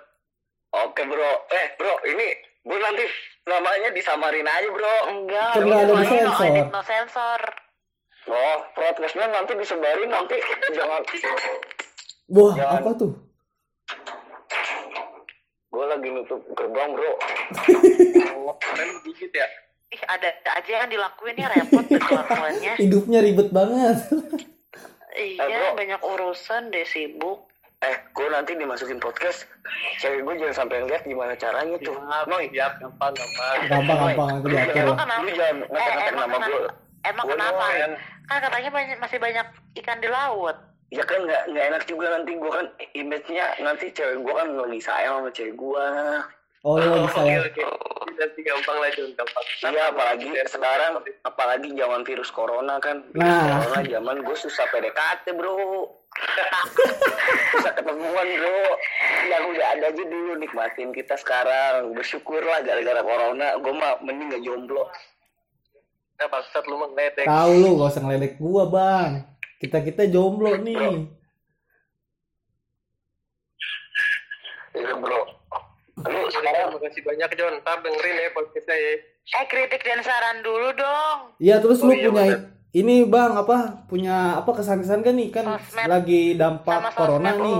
Oke 0.73 1.05
bro, 1.05 1.33
eh 1.52 1.76
bro, 1.76 2.00
ini 2.09 2.28
gue 2.64 2.78
nanti 2.81 3.05
namanya 3.49 3.88
disamarin 3.90 4.45
aja 4.45 4.69
bro. 4.69 4.97
Enggak, 5.09 5.50
Kan 5.50 5.62
nggak 5.64 5.81
ada 5.81 5.90
ini 5.90 5.99
di 5.99 6.05
no 6.05 6.12
sensor. 6.31 6.47
edit, 6.47 6.69
no 6.69 6.83
sensor. 6.85 7.40
Oh, 8.28 8.57
podcastnya 8.73 9.26
nanti 9.26 9.52
disebarin 9.57 10.09
nanti 10.09 10.37
jangan. 10.71 11.00
Wah, 12.28 12.52
Jangan. 12.52 12.78
apa 12.78 12.90
tuh? 12.95 13.12
Gue 15.69 15.85
lagi 15.87 16.09
nutup 16.09 16.40
gerbang 16.52 16.90
bro. 16.93 17.12
Oh, 18.38 18.57
kemarin 18.57 18.88
dikit 19.02 19.33
ya. 19.33 19.45
Ih, 19.88 20.02
ada 20.07 20.28
aja 20.31 20.73
yang 20.85 20.88
dilakuin 20.88 21.37
ya 21.37 21.49
repot 21.49 21.85
kelakuannya. 21.85 22.76
Hidupnya 22.85 23.21
ribet 23.21 23.49
banget. 23.49 23.97
Iya, 25.14 25.40
bro. 25.40 25.69
banyak 25.75 26.00
urusan 26.00 26.69
deh 26.69 26.85
sibuk. 26.85 27.48
Eh, 27.78 27.94
gue 28.11 28.26
nanti 28.26 28.58
dimasukin 28.58 28.99
podcast. 28.99 29.47
Cewek 29.97 30.26
gue 30.26 30.35
jangan 30.37 30.66
sampai 30.66 30.82
ngeliat 30.82 31.06
gimana 31.06 31.38
caranya 31.38 31.78
tuh. 31.78 31.94
Noy, 32.26 32.50
Siap, 32.50 32.82
gampang, 32.82 33.14
gampang. 33.14 33.56
Gampang, 33.70 33.99
gampang 34.02 34.28
aku 34.35 34.47
diatur 34.49 34.75
Emang 34.75 34.88
lah. 34.88 34.99
kenapa? 34.99 35.23
Lu 35.23 35.30
jangan 35.30 35.54
emang 35.62 36.18
nama 36.18 36.26
kenapa? 36.35 36.47
gue. 36.50 36.70
Emang 37.06 37.25
Gua 37.25 37.32
kenapa? 37.32 37.64
Kan 38.26 38.38
katanya 38.42 38.70
masih 38.99 39.18
banyak 39.18 39.47
ikan 39.78 39.99
di 40.02 40.08
laut. 40.11 40.56
Ya 40.90 41.04
kan 41.04 41.20
nggak 41.23 41.42
nggak 41.49 41.64
enak 41.70 41.82
juga 41.85 42.06
nanti 42.11 42.32
gue 42.35 42.50
kan 42.50 42.66
image-nya 42.92 43.47
nanti 43.61 43.87
cewek 43.92 44.16
gue 44.18 44.35
kan 44.35 44.49
lagi 44.50 44.80
sayang 44.80 45.14
sama 45.16 45.30
cewek 45.30 45.54
gue. 45.54 45.87
Oh, 46.66 46.75
lu 46.75 46.82
lagi 46.82 47.06
Oke, 47.06 47.14
sayang. 47.14 47.42
oke. 47.47 47.62
Nanti 48.19 48.41
gampang 48.43 48.77
lah 48.83 48.91
John, 48.99 49.15
gampang. 49.15 49.45
Iya 49.63 49.83
apalagi 49.95 50.27
sekarang 50.51 50.93
apalagi 51.23 51.71
zaman 51.79 52.03
virus 52.03 52.31
corona 52.35 52.83
kan. 52.83 53.07
Virus 53.15 53.23
Nah. 53.23 53.63
corona 53.63 53.81
zaman 53.87 54.17
gue 54.27 54.37
susah 54.37 54.67
PDKT 54.75 55.39
bro. 55.39 55.87
susah 57.55 57.73
ketemuan 57.79 58.29
bro. 58.43 58.63
Yang 59.31 59.45
udah 59.55 59.67
ada 59.79 59.87
aja 59.95 60.03
dulu 60.03 60.33
nikmatin 60.35 60.91
kita 60.91 61.15
sekarang. 61.15 61.95
Bersyukur 61.95 62.43
lah 62.43 62.59
gara-gara 62.67 63.07
corona. 63.07 63.55
Gue 63.63 63.73
mah 63.79 64.03
mending 64.03 64.35
gak 64.35 64.43
jomblo. 64.43 64.83
Nah, 66.19 66.27
bangsat 66.27 66.67
lu 66.67 66.75
mah 66.83 66.91
ngeledek. 66.91 67.27
Tahu 67.31 67.51
lu 67.55 67.69
gak 67.79 67.91
usah 67.95 68.03
ngeledek 68.03 68.35
gua, 68.43 68.67
Bang. 68.67 69.23
Kita-kita 69.63 70.11
jomblo 70.11 70.59
nih. 70.59 71.07
Iya 74.75 74.95
bro. 74.99 75.38
Lu 76.00 76.21
Sekarang 76.28 76.71
makasih 76.73 77.02
banyak 77.02 77.31
John. 77.35 77.55
Ntar 77.59 77.78
dengerin 77.81 78.17
ya 78.17 78.31
podcastnya 78.31 78.76
ya. 78.76 78.93
Eh, 79.35 79.47
kritik 79.47 79.83
dan 79.83 80.00
saran 80.00 80.40
dulu 80.40 80.73
dong. 80.73 81.37
Iya, 81.37 81.59
terus 81.59 81.78
Oh, 81.78 81.87
lu 81.87 81.93
iya, 81.93 82.07
punya 82.07 82.23
bener. 82.25 82.40
ini 82.73 83.05
Bang, 83.05 83.35
apa? 83.35 83.57
Punya 83.85 84.17
apa 84.37 84.50
kesan-kesan 84.52 85.02
kan 85.02 85.14
nih 85.14 85.28
kan 85.28 85.45
Sosmed. 85.55 85.85
lagi 85.87 86.23
dampak 86.33 86.75
Sama 86.78 86.90
corona 86.93 87.31
nih. 87.31 87.43
lu. 87.43 87.57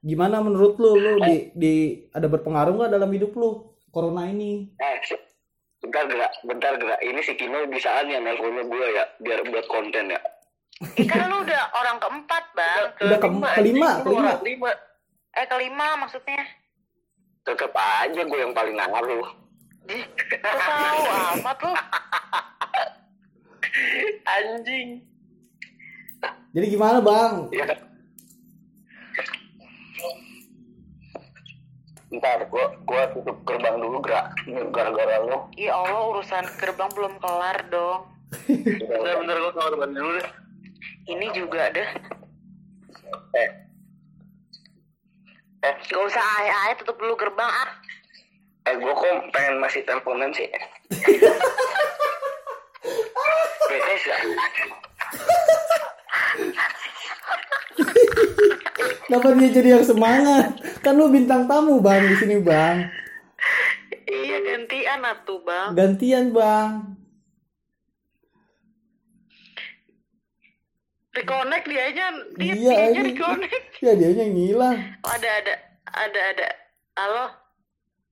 Gimana 0.00 0.36
menurut 0.38 0.76
lu 0.76 0.92
lu 0.94 1.12
di 1.18 1.48
di 1.52 1.74
ada 2.10 2.26
berpengaruh 2.26 2.74
nggak 2.74 2.92
dalam 2.92 3.08
hidup 3.08 3.32
lu 3.32 3.50
corona 3.88 4.26
ini? 4.26 4.68
eh 4.74 4.98
bentar 5.78 6.04
gerak, 6.06 6.32
bentar 6.42 6.72
gerak. 6.74 6.98
Ini 6.98 7.20
si 7.20 7.32
Kino 7.34 7.60
bisaan 7.66 8.08
ya 8.08 8.18
nelponnya 8.18 8.64
gue 8.64 8.86
ya 8.90 9.04
biar 9.18 9.40
buat 9.44 9.64
konten 9.64 10.08
ya. 10.08 10.20
Eh, 10.90 11.06
kan 11.06 11.30
lu 11.30 11.38
udah 11.38 11.62
orang 11.72 11.96
keempat, 11.98 12.44
Bang. 12.52 12.84
Udah 12.98 13.16
ke- 13.16 13.30
kelima, 13.54 13.90
kelima. 14.00 14.30
kelima. 14.36 14.70
Eh, 15.30 15.46
kelima 15.46 15.88
maksudnya. 15.96 16.42
Tetep 17.44 17.72
aja 17.76 18.20
gue 18.24 18.38
yang 18.40 18.56
paling 18.56 18.76
ngaruh. 18.76 19.28
Ih, 19.84 20.04
Lu 20.40 20.60
tahu 20.64 21.02
amat 21.36 21.58
lu. 21.60 21.72
Anjing. 24.34 24.88
Jadi 26.54 26.66
gimana, 26.72 27.04
Bang? 27.04 27.52
Iya 27.52 27.64
kan? 27.68 27.78
Ntar 32.14 32.46
gua 32.46 32.78
gua 32.86 33.10
tutup 33.10 33.42
gerbang 33.42 33.76
dulu 33.82 33.98
gerak. 34.00 34.32
Ini 34.46 34.70
gara-gara 34.70 35.18
lo. 35.20 35.50
Ya 35.58 35.74
Allah, 35.74 36.14
urusan 36.14 36.46
gerbang 36.62 36.88
belum 36.94 37.18
kelar 37.18 37.58
dong. 37.68 38.06
Bentar-bentar 38.48 39.36
gue 39.36 39.52
kamar 39.52 39.74
mandi 39.82 39.98
dulu 39.98 40.10
deh. 40.22 40.28
Ini 41.10 41.26
juga 41.34 41.62
deh. 41.74 41.88
Eh. 43.34 43.50
Eh, 45.64 45.74
Gak 45.88 45.96
usah 45.96 46.20
ay-ay, 46.44 46.76
tutup 46.76 47.00
dulu 47.00 47.16
gerbang 47.16 47.48
ah. 47.48 47.70
eh 48.64 48.76
gua 48.80 48.92
kok 48.96 49.32
pengen 49.32 49.60
masih 49.60 49.80
teleponan 49.84 50.28
sih. 50.32 50.48
Bete 53.68 53.94
sih. 54.00 54.12
Kenapa 59.04 59.36
dia 59.36 59.50
jadi 59.52 59.68
yang 59.80 59.84
semangat? 59.84 60.48
Kan 60.80 60.96
lu 60.96 61.12
bintang 61.12 61.44
tamu, 61.44 61.80
Bang, 61.80 62.08
di 62.08 62.16
sini, 62.16 62.40
Bang. 62.40 62.88
Iya, 64.04 64.36
gantian 64.48 65.00
atuh, 65.04 65.40
Bang. 65.44 65.76
Gantian, 65.76 66.32
Bang. 66.32 66.96
Reconnect 71.14 71.64
dianya, 71.64 72.06
dia 72.34 72.52
Iya, 72.52 72.72
dianya 72.74 73.00
ini. 73.00 73.08
reconnect. 73.14 73.66
Ya 73.78 73.92
dia 73.94 74.10
yang 74.10 74.34
ngilang. 74.34 74.76
Oh, 75.00 75.12
ada, 75.12 75.30
ada, 75.38 75.54
ada, 75.94 76.20
ada. 76.28 76.48
Halo, 76.94 77.24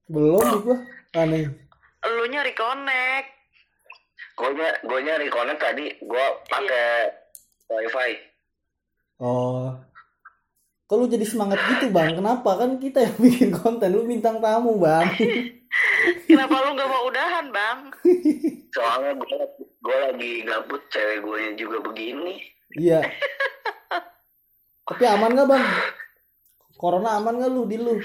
Belum 0.07 0.38
nih 0.41 0.59
gua. 0.61 0.79
Aneh. 1.15 1.45
elunya 2.03 2.43
reconnect. 2.43 3.29
Gue 4.33 4.49
gue 4.57 4.99
nyari 4.99 5.29
connect 5.29 5.61
tadi 5.61 5.87
gua 6.01 6.25
pakai 6.45 7.15
wifi. 7.69 8.11
Oh. 9.19 9.71
Kok 10.85 10.97
lu 10.97 11.07
jadi 11.07 11.23
semangat 11.23 11.59
gitu, 11.65 11.88
Bang? 11.88 12.12
Kenapa? 12.12 12.51
Kan 12.57 12.77
kita 12.77 13.01
yang 13.01 13.17
bikin 13.17 13.51
konten, 13.51 13.88
lu 13.88 14.03
bintang 14.03 14.38
tamu, 14.38 14.77
Bang. 14.77 15.07
Kenapa 16.29 16.55
lu 16.61 16.75
gak 16.75 16.87
mau 16.87 17.07
udahan, 17.07 17.47
Bang? 17.49 17.79
Soalnya 18.75 19.15
gue 19.15 19.37
gue 19.81 19.97
lagi 20.01 20.33
gabut 20.43 20.83
cewek 20.88 21.19
gue 21.21 21.38
juga 21.57 21.79
begini. 21.83 22.43
Iya. 22.75 23.01
Tapi 24.83 25.05
aman 25.05 25.33
gak, 25.33 25.47
Bang? 25.47 25.65
Corona 26.75 27.17
aman 27.17 27.39
gak 27.39 27.49
lu 27.49 27.65
di 27.65 27.77
lu? 27.77 27.97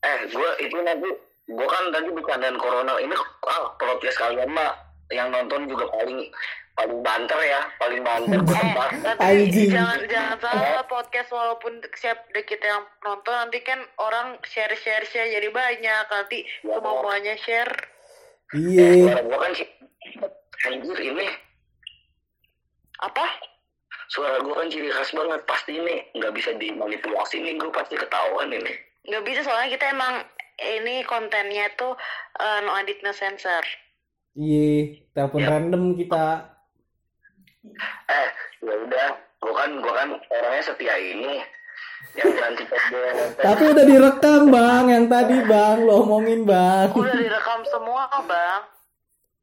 Eh, 0.00 0.18
gue 0.26 0.50
itu 0.60 0.76
nanti 0.80 1.08
gue 1.44 1.66
kan 1.66 1.84
tadi 1.90 2.08
bercandaan 2.08 2.56
corona 2.56 2.94
ini 2.96 3.12
ah 3.44 3.68
protes 3.74 4.14
kalian 4.14 4.48
mah 4.48 4.70
yang 5.10 5.28
nonton 5.28 5.66
juga 5.66 5.84
paling 5.90 6.30
paling 6.72 6.98
banter 7.02 7.36
ya, 7.42 7.60
paling 7.76 8.00
banter 8.00 8.38
gue 8.46 8.54
Eh, 8.54 8.62
tempat. 8.64 8.90
tapi 9.18 9.66
jangan 9.68 10.00
jangan 10.06 10.38
salah 10.40 10.86
podcast 10.86 11.28
walaupun 11.28 11.72
siap 11.92 12.22
deh 12.30 12.40
kita 12.42 12.64
yang 12.64 12.80
nonton 13.02 13.34
nanti 13.34 13.60
kan 13.60 13.76
orang 13.98 14.38
share 14.42 14.72
share 14.72 15.04
share 15.04 15.28
jadi 15.28 15.50
banyak 15.50 16.04
nanti 16.08 16.46
Ya, 16.64 16.78
semua 16.80 16.96
semuanya 16.96 17.34
share. 17.36 17.74
Iya. 18.50 19.20
Gue 19.20 19.36
kan 19.36 19.52
sih 19.52 19.68
anjir 20.64 20.96
ini 20.98 21.26
Apa? 23.00 23.26
suara 24.10 24.42
gue 24.42 24.50
kan 24.50 24.66
ciri 24.66 24.90
khas 24.90 25.14
banget 25.14 25.40
pasti 25.46 25.78
ini 25.78 26.02
nggak 26.18 26.34
bisa 26.34 26.50
dimanipulasi 26.58 27.46
nih 27.46 27.54
gue 27.62 27.70
pasti 27.70 27.94
ketahuan 27.94 28.50
ini. 28.50 28.74
Nggak 29.06 29.22
bisa 29.22 29.40
soalnya 29.46 29.70
kita 29.70 29.86
emang 29.94 30.26
ini 30.58 31.06
kontennya 31.06 31.70
tuh 31.78 31.94
eh, 32.42 32.58
no 32.66 32.74
edit 32.82 32.98
no 33.06 33.14
sensor. 33.14 33.62
Iya, 34.34 34.98
telepon 35.14 35.46
Ya. 35.46 35.48
random 35.54 35.82
kita. 35.94 36.26
Eh, 38.10 38.28
ya 38.66 38.74
udah, 38.82 39.08
gue 39.14 39.54
kan 39.54 39.70
gue 39.78 39.92
kan 39.94 40.08
orangnya 40.18 40.62
setia 40.66 40.94
ini 40.98 41.42
yang. 42.18 42.30
Tapi 43.38 43.62
udah 43.70 43.84
direkam, 43.86 44.50
Bang, 44.50 44.90
yang 44.90 45.06
tadi, 45.06 45.38
Bang. 45.46 45.86
Lo 45.86 46.02
omongin, 46.02 46.42
Bang. 46.42 46.90
Udah 46.94 47.14
direkam 47.14 47.62
semua, 47.70 48.10
Bang. 48.26 48.79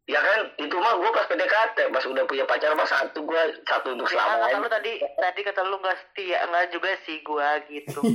Ya 0.08 0.24
kan, 0.24 0.39
itu 0.56 0.72
mah 0.74 0.96
gue 0.96 1.12
pas 1.12 1.28
PDKT, 1.28 1.78
pas 1.91 2.00
udah 2.02 2.24
punya 2.24 2.48
pacar 2.48 2.72
mah 2.72 2.88
satu 2.88 3.28
gue 3.28 3.41
satu 3.62 3.91
untuk 3.91 4.08
Nah, 4.08 4.15
kata 4.15 4.24
lu 4.32 4.39
selamanya. 4.48 4.70
tadi 4.72 4.91
tadi 5.04 5.39
kata 5.43 5.62
lu 5.62 5.76
nggak 5.78 5.98
setia, 6.00 6.39
nggak 6.48 6.65
juga 6.72 6.89
sih 7.04 7.17
gua 7.22 7.60
gitu. 7.67 8.00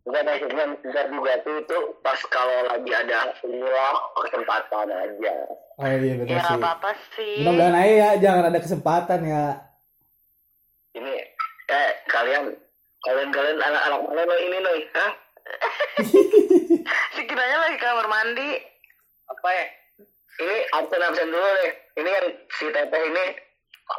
Enggak 0.00 0.22
maksudnya 0.26 0.64
enggak 0.74 1.06
juga 1.08 1.32
tuh 1.40 1.54
itu 1.56 1.78
pas 2.00 2.20
kalau 2.26 2.66
lagi 2.66 2.90
ada 2.90 3.30
inilah 3.40 3.94
kesempatan 4.18 4.86
aja. 4.88 5.34
Oh 5.76 5.86
iya, 5.86 5.96
ya 5.96 6.14
benar 6.18 6.26
nggak 6.26 6.44
sih. 6.44 6.56
apa-apa 6.56 6.90
sih. 7.14 7.34
Mudah-mudahan 7.40 7.76
aja 7.76 7.92
ya, 7.92 8.08
jangan 8.18 8.44
ada 8.48 8.58
kesempatan 8.58 9.20
ya. 9.22 9.44
Ini 10.96 11.14
eh 11.70 11.90
kalian 12.06 12.44
kalian 13.00 13.28
kalian 13.30 13.56
anak-anak 13.56 14.00
mana 14.02 14.22
lo 14.24 14.36
ini 14.36 14.58
nih, 14.58 14.80
hah? 14.92 15.12
Sekiranya 17.14 17.58
lagi 17.58 17.76
kamar 17.78 18.04
mandi. 18.04 18.50
Apa 19.30 19.48
ya? 19.48 19.64
Ini 20.40 20.56
absen 20.72 21.04
absen 21.04 21.28
dulu 21.28 21.48
nih. 21.60 21.70
Ini 22.00 22.08
kan 22.08 22.24
si 22.56 22.66
Teteh 22.72 23.02
ini 23.12 23.24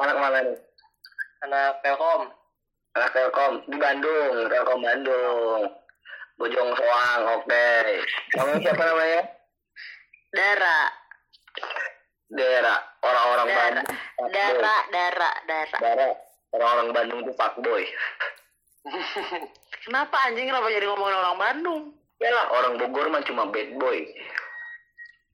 anak 0.02 0.18
mana 0.18 0.40
nih? 0.42 0.58
Anak 1.46 1.78
Telkom. 1.86 2.34
Anak 2.98 3.10
Telkom 3.14 3.54
di 3.70 3.78
Bandung, 3.78 4.50
Telkom 4.50 4.82
Bandung. 4.82 5.62
Bojong 6.42 6.74
Soang, 6.74 7.22
oke. 7.38 7.70
Kamu 8.34 8.58
siapa 8.66 8.82
namanya? 8.82 9.22
Dara. 10.34 10.80
daerah 12.32 12.80
orang-orang 13.04 13.48
Dara, 13.52 13.60
Bandung. 13.60 13.88
Dara, 14.32 14.76
Dara, 14.88 15.32
Dara. 15.44 15.78
daerah 15.84 16.10
orang-orang 16.56 16.90
Bandung 16.96 17.20
itu 17.28 17.36
fuckboy 17.36 17.84
Kenapa 19.84 20.16
anjing 20.24 20.48
kenapa 20.48 20.72
jadi 20.72 20.88
ngomongin 20.88 21.20
orang 21.20 21.38
Bandung? 21.38 21.82
ya 22.22 22.30
lah 22.30 22.46
orang 22.54 22.78
Bogor 22.78 23.10
mah 23.10 23.26
cuma 23.26 23.50
bad 23.50 23.70
boy. 23.82 23.98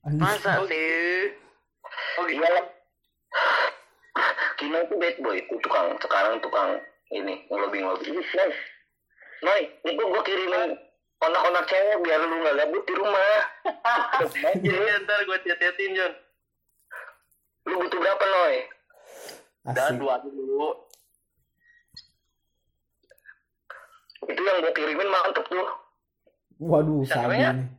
Masa 0.05 0.63
sih? 0.65 1.33
Oh 2.17 2.25
gitu. 2.25 2.37
iya 2.37 2.47
lah. 2.49 2.65
Kino 4.57 4.77
itu 4.81 4.95
bad 4.97 5.15
boy 5.21 5.37
itu 5.37 5.53
tukang 5.61 5.93
sekarang 5.99 6.41
tukang 6.41 6.81
ini 7.09 7.45
ngelobi 7.47 7.77
ngelobi 7.79 8.09
Ih, 8.09 8.27
Noy 8.33 8.51
Noy 9.43 9.61
itu 9.85 10.01
gua 10.01 10.21
kirimin 10.21 10.73
onak-onak 11.17 11.65
cewek 11.65 11.97
biar 12.01 12.21
lu 12.21 12.35
nggak 12.41 12.55
gabut 12.57 12.83
di 12.83 12.93
rumah. 12.93 13.37
Iya 14.57 14.97
ntar 15.05 15.19
gue 15.23 15.37
tiat-tiatin 15.45 15.93
Jon. 15.93 16.13
lu 17.67 17.83
butuh 17.83 17.99
berapa 17.99 18.23
Noy 18.25 18.55
Dan 19.75 19.99
dua 19.99 20.17
dulu. 20.23 20.71
itu 24.27 24.41
yang 24.41 24.59
gua 24.59 24.73
kirimin 24.73 25.07
mantep 25.07 25.45
tuh. 25.47 25.69
Waduh, 26.57 27.05
sabi 27.05 27.37
ya? 27.37 27.53
nih. 27.53 27.69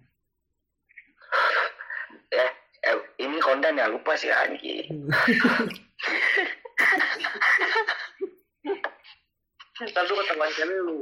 eh, 2.30 2.50
eh 2.86 2.96
ini 3.18 3.38
kondan 3.42 3.78
ya 3.78 3.90
lupa 3.90 4.14
sih 4.14 4.30
anjing 4.30 5.10
Ntar 9.78 10.02
lu 10.10 10.18
ketahuan 10.18 10.50
cewek 10.58 10.78
lu. 10.82 10.98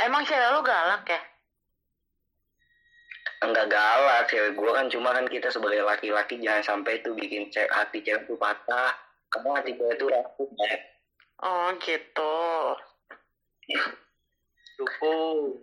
Emang 0.00 0.24
cewek 0.24 0.48
lu 0.56 0.64
galak 0.64 1.04
ya? 1.04 1.20
enggak 3.40 3.72
galak 3.72 4.28
cewek 4.28 4.52
gua 4.52 4.76
kan 4.76 4.86
cuma 4.92 5.16
kan 5.16 5.24
kita 5.24 5.48
sebagai 5.48 5.80
laki-laki 5.80 6.36
jangan 6.44 6.60
sampai 6.60 7.00
tuh 7.00 7.16
bikin 7.16 7.48
cewek 7.48 7.72
hati 7.72 8.04
cewek 8.04 8.28
tuh 8.28 8.36
patah 8.36 8.92
karena 9.32 9.50
hati 9.56 9.72
cewek 9.76 9.96
tuh 9.96 10.08
rapuh 10.12 10.48
ya. 10.60 10.76
Oh 11.40 11.72
gitu. 11.80 12.36
Dukung. 14.76 15.60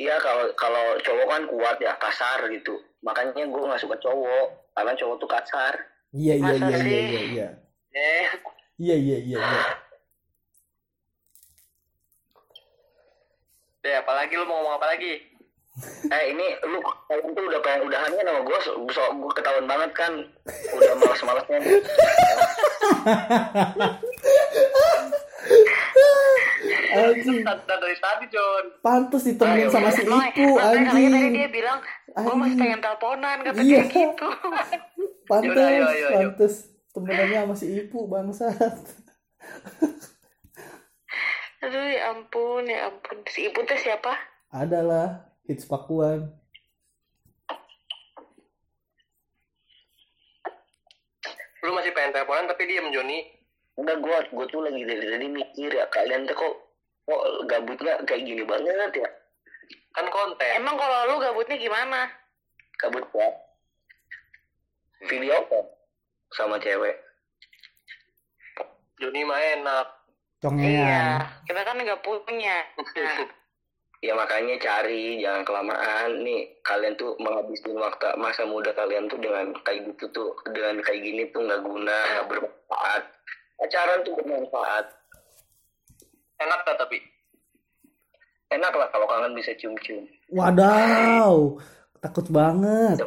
Iya 0.00 0.16
kalau 0.16 0.48
kalau 0.56 0.96
cowok 1.04 1.26
kan 1.28 1.42
kuat 1.44 1.76
ya 1.76 1.92
kasar 2.00 2.48
gitu 2.48 2.72
makanya 3.04 3.44
gua 3.52 3.68
nggak 3.68 3.84
suka 3.84 4.00
cowok 4.00 4.72
karena 4.72 4.96
cowok 4.96 5.16
tuh 5.20 5.28
kasar 5.28 5.74
Iya, 6.10 6.42
iya, 6.42 6.52
iya, 6.58 6.66
iya, 6.66 6.78
iya, 6.80 7.22
iya. 7.30 7.48
Eh, 7.94 8.26
Iya, 8.80 8.96
iya, 8.98 9.18
iya, 9.22 9.38
iya. 9.38 9.62
deh 13.80 13.96
apalagi 13.96 14.36
lu 14.36 14.44
mau 14.44 14.60
ngomong 14.60 14.76
apa 14.76 14.92
lagi? 14.92 15.24
eh 16.16 16.24
ini 16.34 16.46
lu 16.68 16.82
kalian 17.08 17.32
tuh 17.32 17.44
udah 17.46 17.60
pengen 17.64 17.88
udahan 17.88 18.12
kan 18.12 18.26
sama 18.26 18.40
gua 18.42 18.58
so, 18.60 18.72
so 18.90 19.00
gua 19.20 19.32
ketahuan 19.32 19.66
banget 19.70 19.90
kan 19.94 20.12
udah 20.76 20.92
malas-malasnya 20.98 21.58
Anjing, 27.02 27.40
dari 27.42 27.96
tadi 27.96 28.26
Jon. 28.28 28.64
pantes 28.80 29.22
ditemenin 29.24 29.62
Ayo, 29.62 29.70
sama 29.70 29.88
si 29.88 30.02
Ipu, 30.02 30.46
katanya 30.54 30.90
tadi 30.90 31.04
anjing. 31.04 31.32
dia 31.32 31.48
bilang, 31.48 31.78
gue 32.10 32.24
masih 32.30 32.36
Anjing. 32.44 32.58
pengen 32.58 32.80
teleponan, 32.80 33.36
kata 33.40 33.58
Iya. 33.58 33.80
dia 33.82 33.84
gitu. 33.88 34.28
Pantes, 35.30 35.46
Yaudah, 35.46 35.66
ayo, 35.68 35.84
ayo, 35.86 36.06
ayo. 36.08 36.28
pantes 36.32 36.54
temenannya 36.90 37.38
sama 37.40 37.54
si 37.54 37.66
Ipu 37.72 37.98
bangsat. 38.04 38.76
Aduh 41.60 41.86
ya 41.86 42.10
ampun, 42.10 42.64
ya 42.64 42.88
ampun. 42.88 43.20
Si 43.26 43.44
ibu 43.44 43.60
teh 43.62 43.76
siapa? 43.76 44.16
Adalah 44.48 45.28
hits 45.44 45.68
Pakuan. 45.68 46.32
Lu 51.60 51.70
masih 51.70 51.92
pengen 51.92 52.10
teleponan 52.10 52.48
tapi 52.48 52.64
dia 52.64 52.80
Joni. 52.82 53.20
enggak 53.76 53.96
gua 54.00 54.18
gua 54.28 54.44
tuh 54.44 54.60
lagi 54.60 54.82
dari 54.82 55.00
tadi 55.00 55.24
mikir 55.26 55.72
ya 55.72 55.88
kalian 55.88 56.24
tuh 56.24 56.36
kok 56.36 56.54
kok 57.04 57.22
gabutnya 57.48 57.94
kayak 58.04 58.22
gini 58.24 58.42
banget 58.44 59.04
ya 59.04 59.10
Kan 59.90 60.06
konten. 60.06 60.54
Emang 60.54 60.78
kalau 60.78 60.98
lu 61.10 61.16
gabutnya 61.18 61.58
gimana? 61.58 62.06
kabut 62.80 63.04
ya 63.12 63.28
video 65.04 65.36
call 65.52 65.68
sama 66.32 66.56
cewek 66.56 66.96
Joni 69.00 69.24
mah 69.24 69.40
enak. 69.40 69.86
Iya, 70.40 70.44
Congean. 70.44 71.16
kita 71.48 71.60
kan 71.64 71.80
nggak 71.80 72.04
punya. 72.04 72.68
Nah, 72.76 73.16
ya 74.04 74.12
makanya 74.12 74.60
cari 74.60 75.20
jangan 75.24 75.40
kelamaan 75.44 76.20
nih 76.20 76.52
kalian 76.60 76.96
tuh 77.00 77.16
menghabiskan 77.16 77.80
waktu 77.80 78.12
masa 78.20 78.44
muda 78.44 78.76
kalian 78.76 79.08
tuh 79.08 79.16
dengan 79.16 79.56
kayak 79.64 79.88
gitu 79.88 80.04
tuh 80.12 80.36
dengan 80.52 80.84
kayak 80.84 81.00
gini 81.00 81.28
tuh 81.32 81.44
nggak 81.44 81.64
guna 81.64 81.96
nggak 82.12 82.28
bermanfaat 82.28 83.02
pacaran 83.56 84.00
tuh 84.04 84.12
bermanfaat 84.20 84.84
Enak 86.40 86.58
gak 86.64 86.78
tapi? 86.80 86.98
enak 88.50 88.74
lah 88.74 88.88
kalau 88.90 89.06
kangen 89.06 89.38
bisa 89.38 89.54
cium-cium 89.54 90.10
Wadaw, 90.30 91.58
takut 92.02 92.26
banget. 92.30 92.98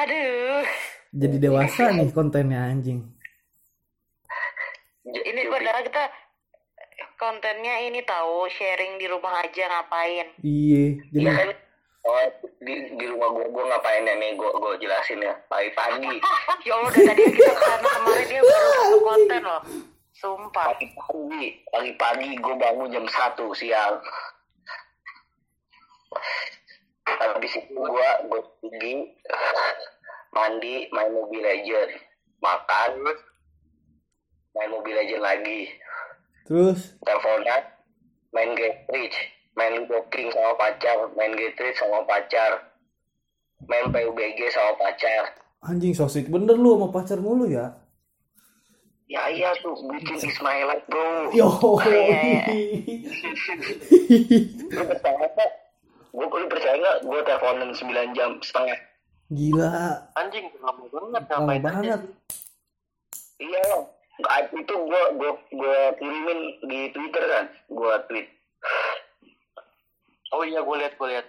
aduh, 0.00 0.64
Jadi 1.12 1.36
dewasa 1.40 1.92
nih 1.92 2.08
kontennya 2.12 2.72
anjing. 2.72 3.04
Ini 5.08 5.40
padahal 5.48 5.84
kita 5.84 6.04
kontennya 7.20 7.84
ini 7.84 8.00
tahu 8.04 8.48
sharing 8.48 8.96
di 8.96 9.08
rumah 9.12 9.44
aja 9.44 9.64
ngapain. 9.68 10.28
Iya, 10.40 11.04
jadi 11.12 11.24
Iya 11.24 11.32
kan 11.36 11.48
oh, 12.04 12.26
di, 12.62 12.74
di 12.94 13.04
rumah 13.08 13.28
gua 13.32 13.46
gua 13.50 13.64
ngapain 13.74 14.06
ya 14.06 14.14
nih? 14.14 14.30
Gua 14.38 14.50
gua 14.58 14.72
jelasin 14.78 15.22
ya. 15.22 15.34
Pagi-pagi 15.50 16.20
Ya 16.66 16.72
Allah, 16.76 16.90
dari 16.92 17.06
tadi 17.06 17.22
kita 17.32 17.52
ke 17.54 17.62
sana 17.64 17.88
kemarin 17.88 18.26
dia 18.28 18.42
baru 18.42 18.68
satu 18.70 18.98
konten 19.02 19.42
loh. 19.42 19.62
Sumpah. 20.18 20.66
pagi-pagi 20.74 21.44
pagi-pagi 21.70 22.28
gua 22.42 22.54
bangun 22.58 22.92
jam 22.92 23.06
satu 23.06 23.54
siang. 23.54 23.98
Habis 27.08 27.52
itu 27.56 27.72
gua 27.74 28.08
gua 28.28 28.40
pergi 28.60 28.94
mandi 30.34 30.74
main 30.92 31.10
Mobile 31.14 31.44
Legend 31.46 31.90
makan. 32.44 32.92
Main 34.54 34.70
Mobile 34.74 34.98
Legend 35.02 35.22
lagi. 35.22 35.60
Terus? 36.48 36.96
Teleponan 37.04 37.62
main 38.32 38.52
Get 38.56 38.84
Rich 38.92 39.37
main 39.58 39.74
Ludo 39.82 40.06
King 40.14 40.30
sama 40.30 40.54
pacar 40.54 41.10
main 41.18 41.34
Rich 41.34 41.58
sama 41.74 42.06
pacar 42.06 42.62
main 43.66 43.90
PUBG 43.90 44.38
sama 44.54 44.78
pacar. 44.78 45.34
Anjing 45.66 45.90
so 45.90 46.06
sweet 46.06 46.30
bener 46.30 46.54
lu 46.54 46.78
sama 46.78 46.94
pacar 46.94 47.18
mulu 47.18 47.50
ya. 47.50 47.74
ya 49.10 49.24
iya 49.32 49.50
tuh 49.58 49.74
bikin 49.88 50.20
Ismailat 50.20 50.84
bro. 50.86 51.32
Yo. 51.34 51.48
lu 54.70 54.82
percaya 54.86 55.16
nggak? 55.26 55.50
Gue 56.12 56.44
percaya 56.46 56.76
nggak? 56.76 56.96
Gue 57.02 57.18
teleponan 57.24 57.70
9 57.72 58.14
jam 58.16 58.30
setengah. 58.44 58.78
Gila, 59.28 60.08
Anjing 60.16 60.46
lama 60.60 60.84
banget 60.88 61.22
lama 61.28 61.52
banget. 61.60 62.00
iya 63.38 63.64
itu 64.50 64.74
gue 64.74 65.02
gue 65.14 65.32
gue 65.54 65.78
kirimin 66.00 66.40
di 66.66 66.80
Twitter 66.90 67.24
kan 67.28 67.46
gue 67.70 67.92
tweet 68.10 68.26
Oh 70.30 70.42
iya 70.42 70.60
gue 70.60 70.76
lihat 70.76 70.94
gue 70.94 71.08
lihat. 71.08 71.26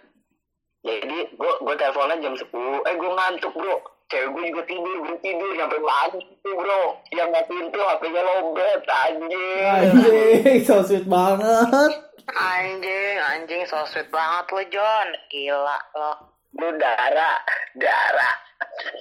jadi 0.79 1.17
gue 1.29 1.51
gue 1.59 1.75
teleponan 1.75 2.19
jam 2.19 2.33
10 2.33 2.47
eh 2.81 2.95
gue 2.95 3.11
ngantuk 3.11 3.51
bro 3.51 3.75
cewek 4.07 4.27
gue 4.29 4.43
juga 4.47 4.63
tidur 4.65 4.97
gue 5.01 5.17
tidur 5.19 5.51
sampai 5.53 5.79
pagi 5.81 6.19
tuh 6.39 6.53
bro 6.53 6.83
yang 7.11 7.27
ngapain 7.29 7.65
tuh 7.69 7.83
hpnya 7.85 8.21
lobet 8.21 8.81
anjing 8.87 9.65
Anjing, 9.65 10.57
so 10.63 10.79
sweet 10.81 11.03
banget. 11.05 11.91
Anjing, 12.29 13.15
anjing 13.19 13.63
so 13.65 13.83
sweet 13.85 14.07
banget 14.07 14.45
lo 14.47 14.63
John. 14.69 15.07
Gila 15.27 15.77
lo. 15.93 16.11
lu 16.51 16.67
darah 16.75 17.37
darah 17.75 18.35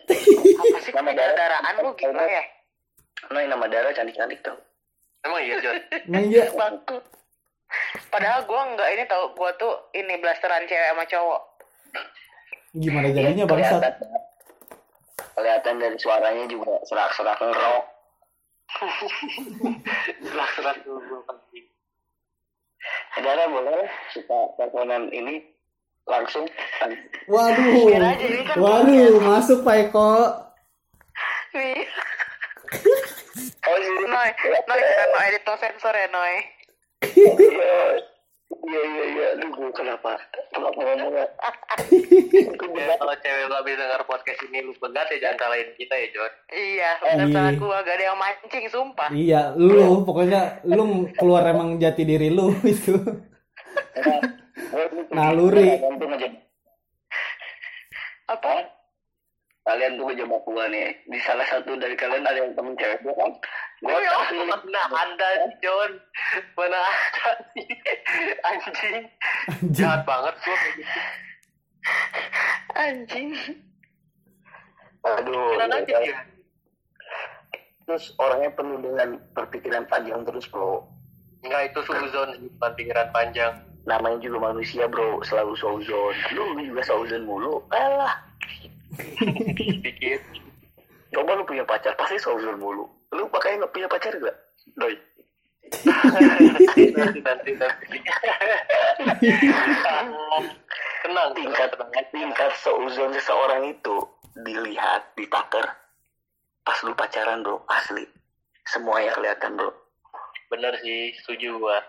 Apa 0.04 0.78
sih 0.80 0.92
Nama 0.92 1.10
darah. 1.10 1.34
daraan 1.34 1.74
lu 1.78 1.90
gila 1.94 2.20
ya? 2.20 2.42
nah 3.28 3.40
nama 3.40 3.66
darah 3.66 3.90
cantik 3.90 4.14
cantik 4.14 4.42
tuh 4.42 4.58
Emang 5.20 5.42
iya 5.42 5.56
Jon. 5.58 5.74
Emang 6.04 6.26
iya, 6.26 6.46
Bangku. 6.50 6.98
Padahal 8.08 8.48
gua 8.48 8.60
nggak 8.74 8.88
ini 8.96 9.04
tau 9.04 9.36
gua 9.36 9.52
tuh 9.60 9.92
ini 9.92 10.16
blasteran 10.20 10.64
cewek 10.64 10.88
sama 10.92 11.04
cowok. 11.06 11.42
gimana 12.76 13.08
jadinya 13.08 13.48
bangsat? 13.48 13.80
kelihatan 13.80 14.12
kelihatan 15.32 15.74
dari 15.80 15.96
suaranya 15.96 16.44
juga 16.46 16.78
serak-serak 16.84 17.40
ngerok 17.40 17.84
dulu 20.84 21.00
gue 21.00 21.20
pasti. 21.24 21.60
Saudara 23.16 23.48
boleh 23.48 23.88
suka 24.12 24.38
teleponan 24.60 25.08
ini 25.10 25.40
langsung 26.08 26.44
Waduh, 27.28 27.92
aja, 27.92 28.16
ini 28.16 28.40
kan 28.44 28.56
waduh, 28.56 29.20
masuk 29.20 29.60
Pak 29.64 29.76
Eko. 29.88 30.12
Nih, 31.52 31.84
oh 33.68 33.76
iya 33.76 33.92
Noy, 34.08 34.30
Noy 34.68 34.80
kita 34.80 35.04
no 35.08 35.18
edit 35.24 35.42
no 35.44 35.54
sensor 35.56 35.94
ya 35.96 36.08
Noy. 36.12 36.57
Iya 38.58 38.80
iya 38.82 39.04
iya, 39.06 39.28
lu 39.38 39.48
gue 39.50 39.70
kenapa 39.70 40.16
kenapa 40.50 40.72
ngomongnya? 40.74 41.24
Ya, 42.74 42.94
kalau 42.96 43.14
cewek 43.18 43.44
lu 43.44 43.54
habis 43.54 43.76
denger 43.76 44.02
podcast 44.04 44.40
ini 44.42 44.58
lu 44.60 44.72
pegat 44.74 45.08
ya 45.08 45.18
jangan 45.22 45.36
salahin 45.38 45.68
kita 45.74 45.94
ya 45.94 46.06
Jon 46.10 46.32
Iya, 46.48 46.90
Iya. 46.90 46.90
bener 46.98 47.28
salah 47.30 47.52
gua 47.54 47.76
gak 47.80 47.96
ada 47.96 48.04
yang 48.06 48.18
mancing, 48.18 48.64
sumpah. 48.66 49.08
Iya, 49.10 49.40
lu 49.54 50.00
pokoknya 50.02 50.40
lu 50.64 50.84
keluar 51.14 51.44
emang 51.44 51.76
jati 51.76 52.02
diri 52.02 52.28
lu 52.28 52.52
itu. 52.66 52.96
Naluri. 55.10 55.80
Apa? 58.26 58.52
kalian 59.60 60.00
tuh 60.00 60.08
ngejebak 60.08 60.42
gua 60.44 60.64
nih. 60.66 60.96
Di 61.04 61.18
salah 61.20 61.44
satu 61.44 61.76
dari 61.76 61.92
kalian 61.92 62.24
ada 62.24 62.40
yang 62.40 62.56
temen 62.56 62.72
cewek 62.74 63.04
gua 63.04 63.12
kan. 63.14 63.32
Gua 63.78 63.94
Oh, 63.94 64.00
ya, 64.02 64.10
kasih 64.10 64.42
mana 64.42 64.82
ada 64.90 65.28
sih 65.46 65.54
Jon 65.62 65.92
mana 66.58 66.78
ada 66.82 67.30
sih 67.54 67.66
anjing 68.42 68.74
Anjing. 68.74 69.02
jahat 69.70 70.02
banget 70.02 70.34
gua 70.42 70.56
kayak 70.58 70.74
gitu 70.82 71.00
Anjing. 72.76 73.30
Aduh. 75.06 75.56
Kenapa 75.56 75.88
ya. 75.88 75.98
dia 76.04 76.18
Terus 77.88 78.12
orangnya 78.20 78.50
penuh 78.52 78.78
dengan 78.84 79.16
perpikiran 79.32 79.88
panjang 79.88 80.20
terus 80.28 80.44
bro. 80.52 80.84
Enggak 81.40 81.72
itu 81.72 81.80
suzon 81.88 82.28
bukan 82.58 82.72
pikiran 82.76 83.08
panjang 83.14 83.64
Namanya 83.88 84.20
juga 84.20 84.52
manusia 84.52 84.84
bro, 84.84 85.24
selalu 85.24 85.56
sauzon. 85.56 86.14
Lu 86.36 86.60
juga 86.60 86.84
sauzon 86.84 87.24
mulu. 87.24 87.64
Alah. 87.72 88.20
dikit 89.84 90.20
Coba 91.08 91.40
lu 91.40 91.44
punya 91.48 91.64
pacar, 91.64 91.96
pasti 91.96 92.20
sauzon 92.20 92.60
mulu. 92.60 92.84
Lu 93.12 93.24
pakai 93.32 93.56
nggak 93.56 93.72
punya 93.72 93.88
pacar 93.88 94.12
gak? 94.20 94.36
Doi. 94.76 94.96
nanti 95.68 97.20
nanti 97.20 97.50
nanti. 97.56 97.86
Tenang 101.04 101.30
tingkat 101.36 101.70
tingkat 102.12 102.52
seuzon 102.60 103.12
seseorang 103.12 103.68
itu 103.68 103.96
dilihat 104.44 105.12
ditaker. 105.16 105.66
Pas 106.64 106.78
lu 106.84 106.92
pacaran 106.92 107.40
bro 107.44 107.64
asli. 107.68 108.04
Semuanya 108.68 109.12
kelihatan 109.16 109.56
bro. 109.56 109.72
Bener 110.52 110.76
sih 110.80 111.12
setuju 111.20 111.56
gua. 111.60 111.80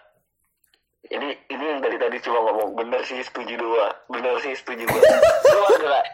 Ini 1.10 1.32
ini 1.48 1.64
yang 1.64 1.80
dari 1.80 1.96
tadi 1.96 2.20
cuma 2.20 2.44
ngomong 2.44 2.76
bener 2.76 3.00
sih 3.08 3.24
setuju 3.24 3.56
dua 3.56 3.88
bener 4.12 4.36
sih 4.44 4.52
setuju 4.52 4.84
dua 4.84 5.00
lu 5.48 5.62
ada 5.72 5.88
nggak? 5.88 6.06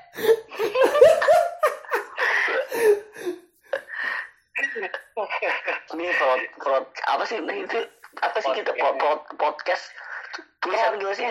Ini 4.76 6.08
prod, 6.20 6.42
prod, 6.60 6.86
apa 7.08 7.24
sih? 7.24 7.40
Ini 7.40 7.64
itu 7.64 7.80
apa 8.20 8.38
sih 8.40 8.52
kita 8.56 8.72
pod, 8.76 8.96
pod, 9.00 9.20
podcast? 9.40 9.92
Tulisan 10.60 10.98
gue 11.00 11.14
sih 11.16 11.30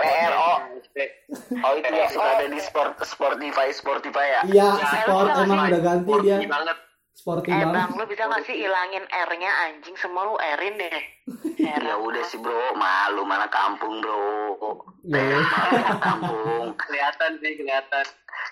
PRO 0.00 0.50
oh 1.64 1.72
itu 1.76 1.92
yang 1.92 2.10
suka 2.10 2.28
ada 2.40 2.46
di 2.48 2.60
sport 2.60 2.96
Spotify 3.04 3.68
Spotify 3.70 4.26
ya? 4.26 4.42
Iya, 4.48 4.68
Ya, 4.80 4.86
sport 5.04 5.28
emang 5.36 5.44
emang 5.50 5.68
udah 5.70 5.82
ganti 5.82 6.12
dia. 6.24 6.36
Sporty 6.40 6.48
banget. 6.48 6.76
Sporty 7.14 7.48
Eh 7.54 7.56
banget. 7.62 7.74
bang, 7.78 7.90
lu 7.94 8.04
bisa 8.10 8.22
gak 8.26 8.42
sih 8.42 8.56
ilangin 8.58 9.04
R-nya 9.06 9.50
anjing? 9.70 9.94
Semua 10.00 10.22
lu 10.26 10.34
R-in 10.34 10.74
deh. 10.80 10.98
ya 11.62 11.94
udah 11.94 12.24
sih 12.26 12.38
bro. 12.42 12.74
Malu 12.74 13.22
mana 13.22 13.46
kampung 13.48 14.02
bro. 14.02 14.82
Ya, 15.06 15.38
malu 15.38 15.76
mana 15.78 16.00
kampung. 16.02 16.66
Kelihatan 16.82 17.30
sih 17.38 17.52
kelihatan. 17.60 18.04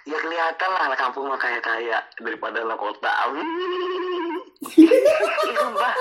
Ya 0.07 0.19
kelihatan 0.19 0.69
lah 0.73 0.83
anak 0.91 0.99
kampung 0.99 1.27
mah 1.27 1.39
kaya 1.39 1.59
kaya 1.59 1.99
daripada 2.23 2.63
anak 2.63 2.79
kota. 2.79 3.13
Ih, 3.35 3.92
sumpah. 4.71 5.95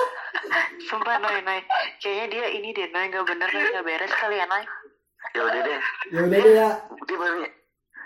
Sumpah 0.86 1.16
Noy, 1.18 1.38
Noy. 1.42 1.60
Kayaknya 1.98 2.26
dia 2.30 2.46
ini 2.54 2.68
deh, 2.70 2.86
Noy. 2.94 3.10
Gak 3.10 3.26
bener, 3.26 3.48
Noy. 3.50 3.64
Gak 3.72 3.84
beres 3.86 4.12
kali 4.18 4.38
ya, 4.38 4.46
Noy. 4.46 4.64
ya 5.32 5.40
udah 5.48 5.60
deh 5.64 5.78
ya 6.12 6.20
udah 6.26 6.40
deh 6.42 6.52
ya. 6.52 6.68
dia 7.08 7.16
barunya 7.16 7.50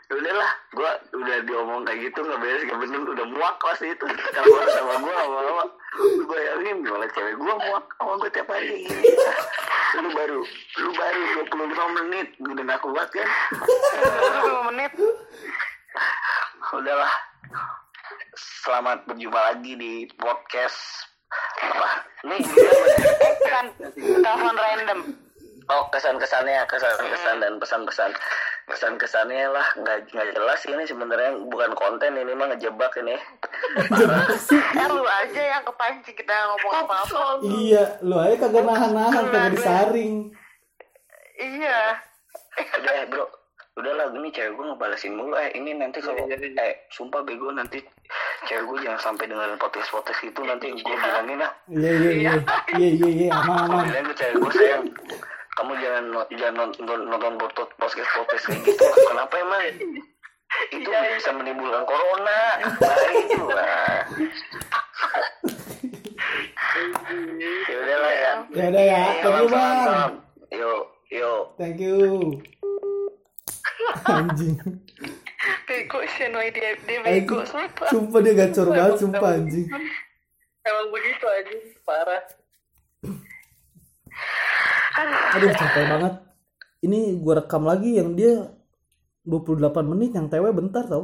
ya 0.06 0.14
udahlah 0.14 0.50
gua 0.78 0.90
udah 1.10 1.36
diomong 1.42 1.82
kayak 1.82 1.98
gitu 2.06 2.18
nggak 2.22 2.38
beres 2.38 2.62
nggak 2.62 2.80
bener 2.86 3.00
udah 3.02 3.26
muak 3.34 3.54
pasti 3.58 3.90
itu 3.90 4.06
kalau 4.06 4.46
baru 4.54 4.70
sama 4.70 4.94
gua 5.02 5.14
lama-lama 5.18 5.64
lu 5.98 6.24
bayangin 6.30 6.76
gimana 6.86 7.06
cewek 7.10 7.34
gua 7.34 7.54
muak 7.58 7.84
sama 7.98 8.12
gua 8.22 8.30
tiap 8.30 8.46
hari 8.46 8.86
lu 9.98 10.08
baru 10.14 10.40
lu 10.78 10.90
baru 10.94 11.20
25 11.50 11.98
menit 11.98 12.26
udah 12.38 12.64
gak 12.68 12.80
kuat 12.84 13.08
kan 13.10 13.28
20 14.44 14.68
menit. 14.70 14.92
udahlah 16.76 17.12
selamat 18.36 19.08
berjumpa 19.08 19.40
lagi 19.40 19.72
di 19.80 19.92
podcast. 20.20 20.76
Apa 21.58 22.06
nih 22.28 22.40
Kan, 23.50 23.66
telepon 23.96 24.56
random. 24.56 25.00
oh 25.66 25.82
kesan 25.90 26.14
kesannya 26.22 26.62
kesan 26.70 26.94
kesan 26.94 27.42
dan 27.42 27.58
pesan 27.58 27.82
pesan 27.82 28.14
pesan 28.70 28.94
kesannya 29.02 29.50
lah 29.50 29.66
nggak 29.74 30.14
nggak 30.14 30.28
jelas 30.36 30.60
ini 30.68 30.84
sebenarnya. 30.86 31.32
Bukan 31.48 31.72
konten 31.74 32.14
ini 32.14 32.32
mah 32.36 32.52
ngejebak 32.54 32.92
ini. 33.02 33.16
Eh, 34.76 34.88
lu 34.92 35.02
aja 35.02 35.42
yang 35.56 35.64
kepancing 35.64 36.14
kita 36.14 36.32
ngomong 36.32 36.86
apa-apa. 36.86 37.40
Iya, 37.42 37.84
lu 38.04 38.20
aja 38.20 38.36
kagak 38.36 38.64
nahan-nahan 38.68 39.24
kagak 39.32 39.48
disaring. 39.56 40.14
Iya. 41.40 41.98
udah 42.56 42.94
ya, 42.96 43.04
bro 43.08 43.26
udahlah 43.76 44.08
gini 44.08 44.28
cewek 44.32 44.56
gue 44.56 44.64
ngebalesin 44.72 45.12
mulu. 45.12 45.36
Eh 45.36 45.52
ini 45.52 45.76
nanti 45.76 46.00
kalau 46.00 46.24
eh 46.32 46.74
sumpah 46.88 47.20
bego 47.22 47.52
nanti 47.52 47.84
cewek 48.48 48.64
gue 48.64 48.78
jangan 48.88 49.00
sampai 49.00 49.28
dengerin 49.28 49.60
podcast 49.60 49.92
podcast 49.92 50.20
itu. 50.24 50.40
Nanti 50.40 50.72
gue 50.72 50.96
bilangin 50.96 51.38
lah 51.40 51.52
Iya 51.68 51.92
iya 51.92 52.12
iya. 52.12 52.32
Iya 52.76 52.88
iya 52.96 53.08
iya. 53.12 53.28
Aman 53.36 53.68
aman. 53.68 53.84
bilang 53.92 54.06
ke 54.10 54.14
cewek 54.16 54.36
gue 54.40 54.52
sayang. 54.56 54.84
Kamu 55.56 55.72
jangan 55.80 56.04
jangan 56.36 56.54
nonton 56.56 57.00
nonton 57.08 57.32
podcast 57.36 57.70
podcast 57.76 58.10
podcast 58.16 58.44
kayak 58.48 58.60
gitu. 58.64 58.84
Kenapa 59.12 59.34
emang? 59.40 59.62
Itu 60.72 60.88
bisa 60.88 61.30
menimbulkan 61.36 61.84
corona. 61.84 62.40
Bahaya 62.80 63.20
itu 63.28 63.44
lah 63.44 64.04
ya 67.66 67.76
udahlah 67.80 68.12
ya. 68.12 68.32
Ya 68.52 68.64
udah 68.68 68.84
ya. 68.84 69.02
Bang. 69.24 69.48
salam. 69.50 70.12
yuk 70.52 70.82
yuk 71.10 71.42
Thank 71.56 71.80
you. 71.80 72.40
Anjing. 74.06 74.56
Bego 75.66 75.98
sih, 76.16 76.26
Noy. 76.30 76.48
Dia, 76.54 76.78
dia 76.86 76.98
Anjing. 77.02 77.26
bego, 77.26 77.38
sumpah. 77.42 77.88
Sumpah 77.90 78.20
dia 78.22 78.34
gacor 78.34 78.66
banget 78.70 78.94
sumpah 79.02 79.30
anjing. 79.34 79.68
emang 80.66 80.88
begitu 80.90 81.26
aja 81.30 81.54
parah 81.86 82.22
Aduh 85.36 85.52
capek 85.52 85.84
banget. 85.92 86.14
Ini 86.80 87.20
gua 87.20 87.44
rekam 87.44 87.68
lagi 87.68 88.00
yang 88.00 88.16
dia 88.16 88.48
28 89.28 89.84
menit 89.84 90.14
yang 90.14 90.30
tewe 90.30 90.48
bentar 90.54 90.86
tau. 90.86 90.94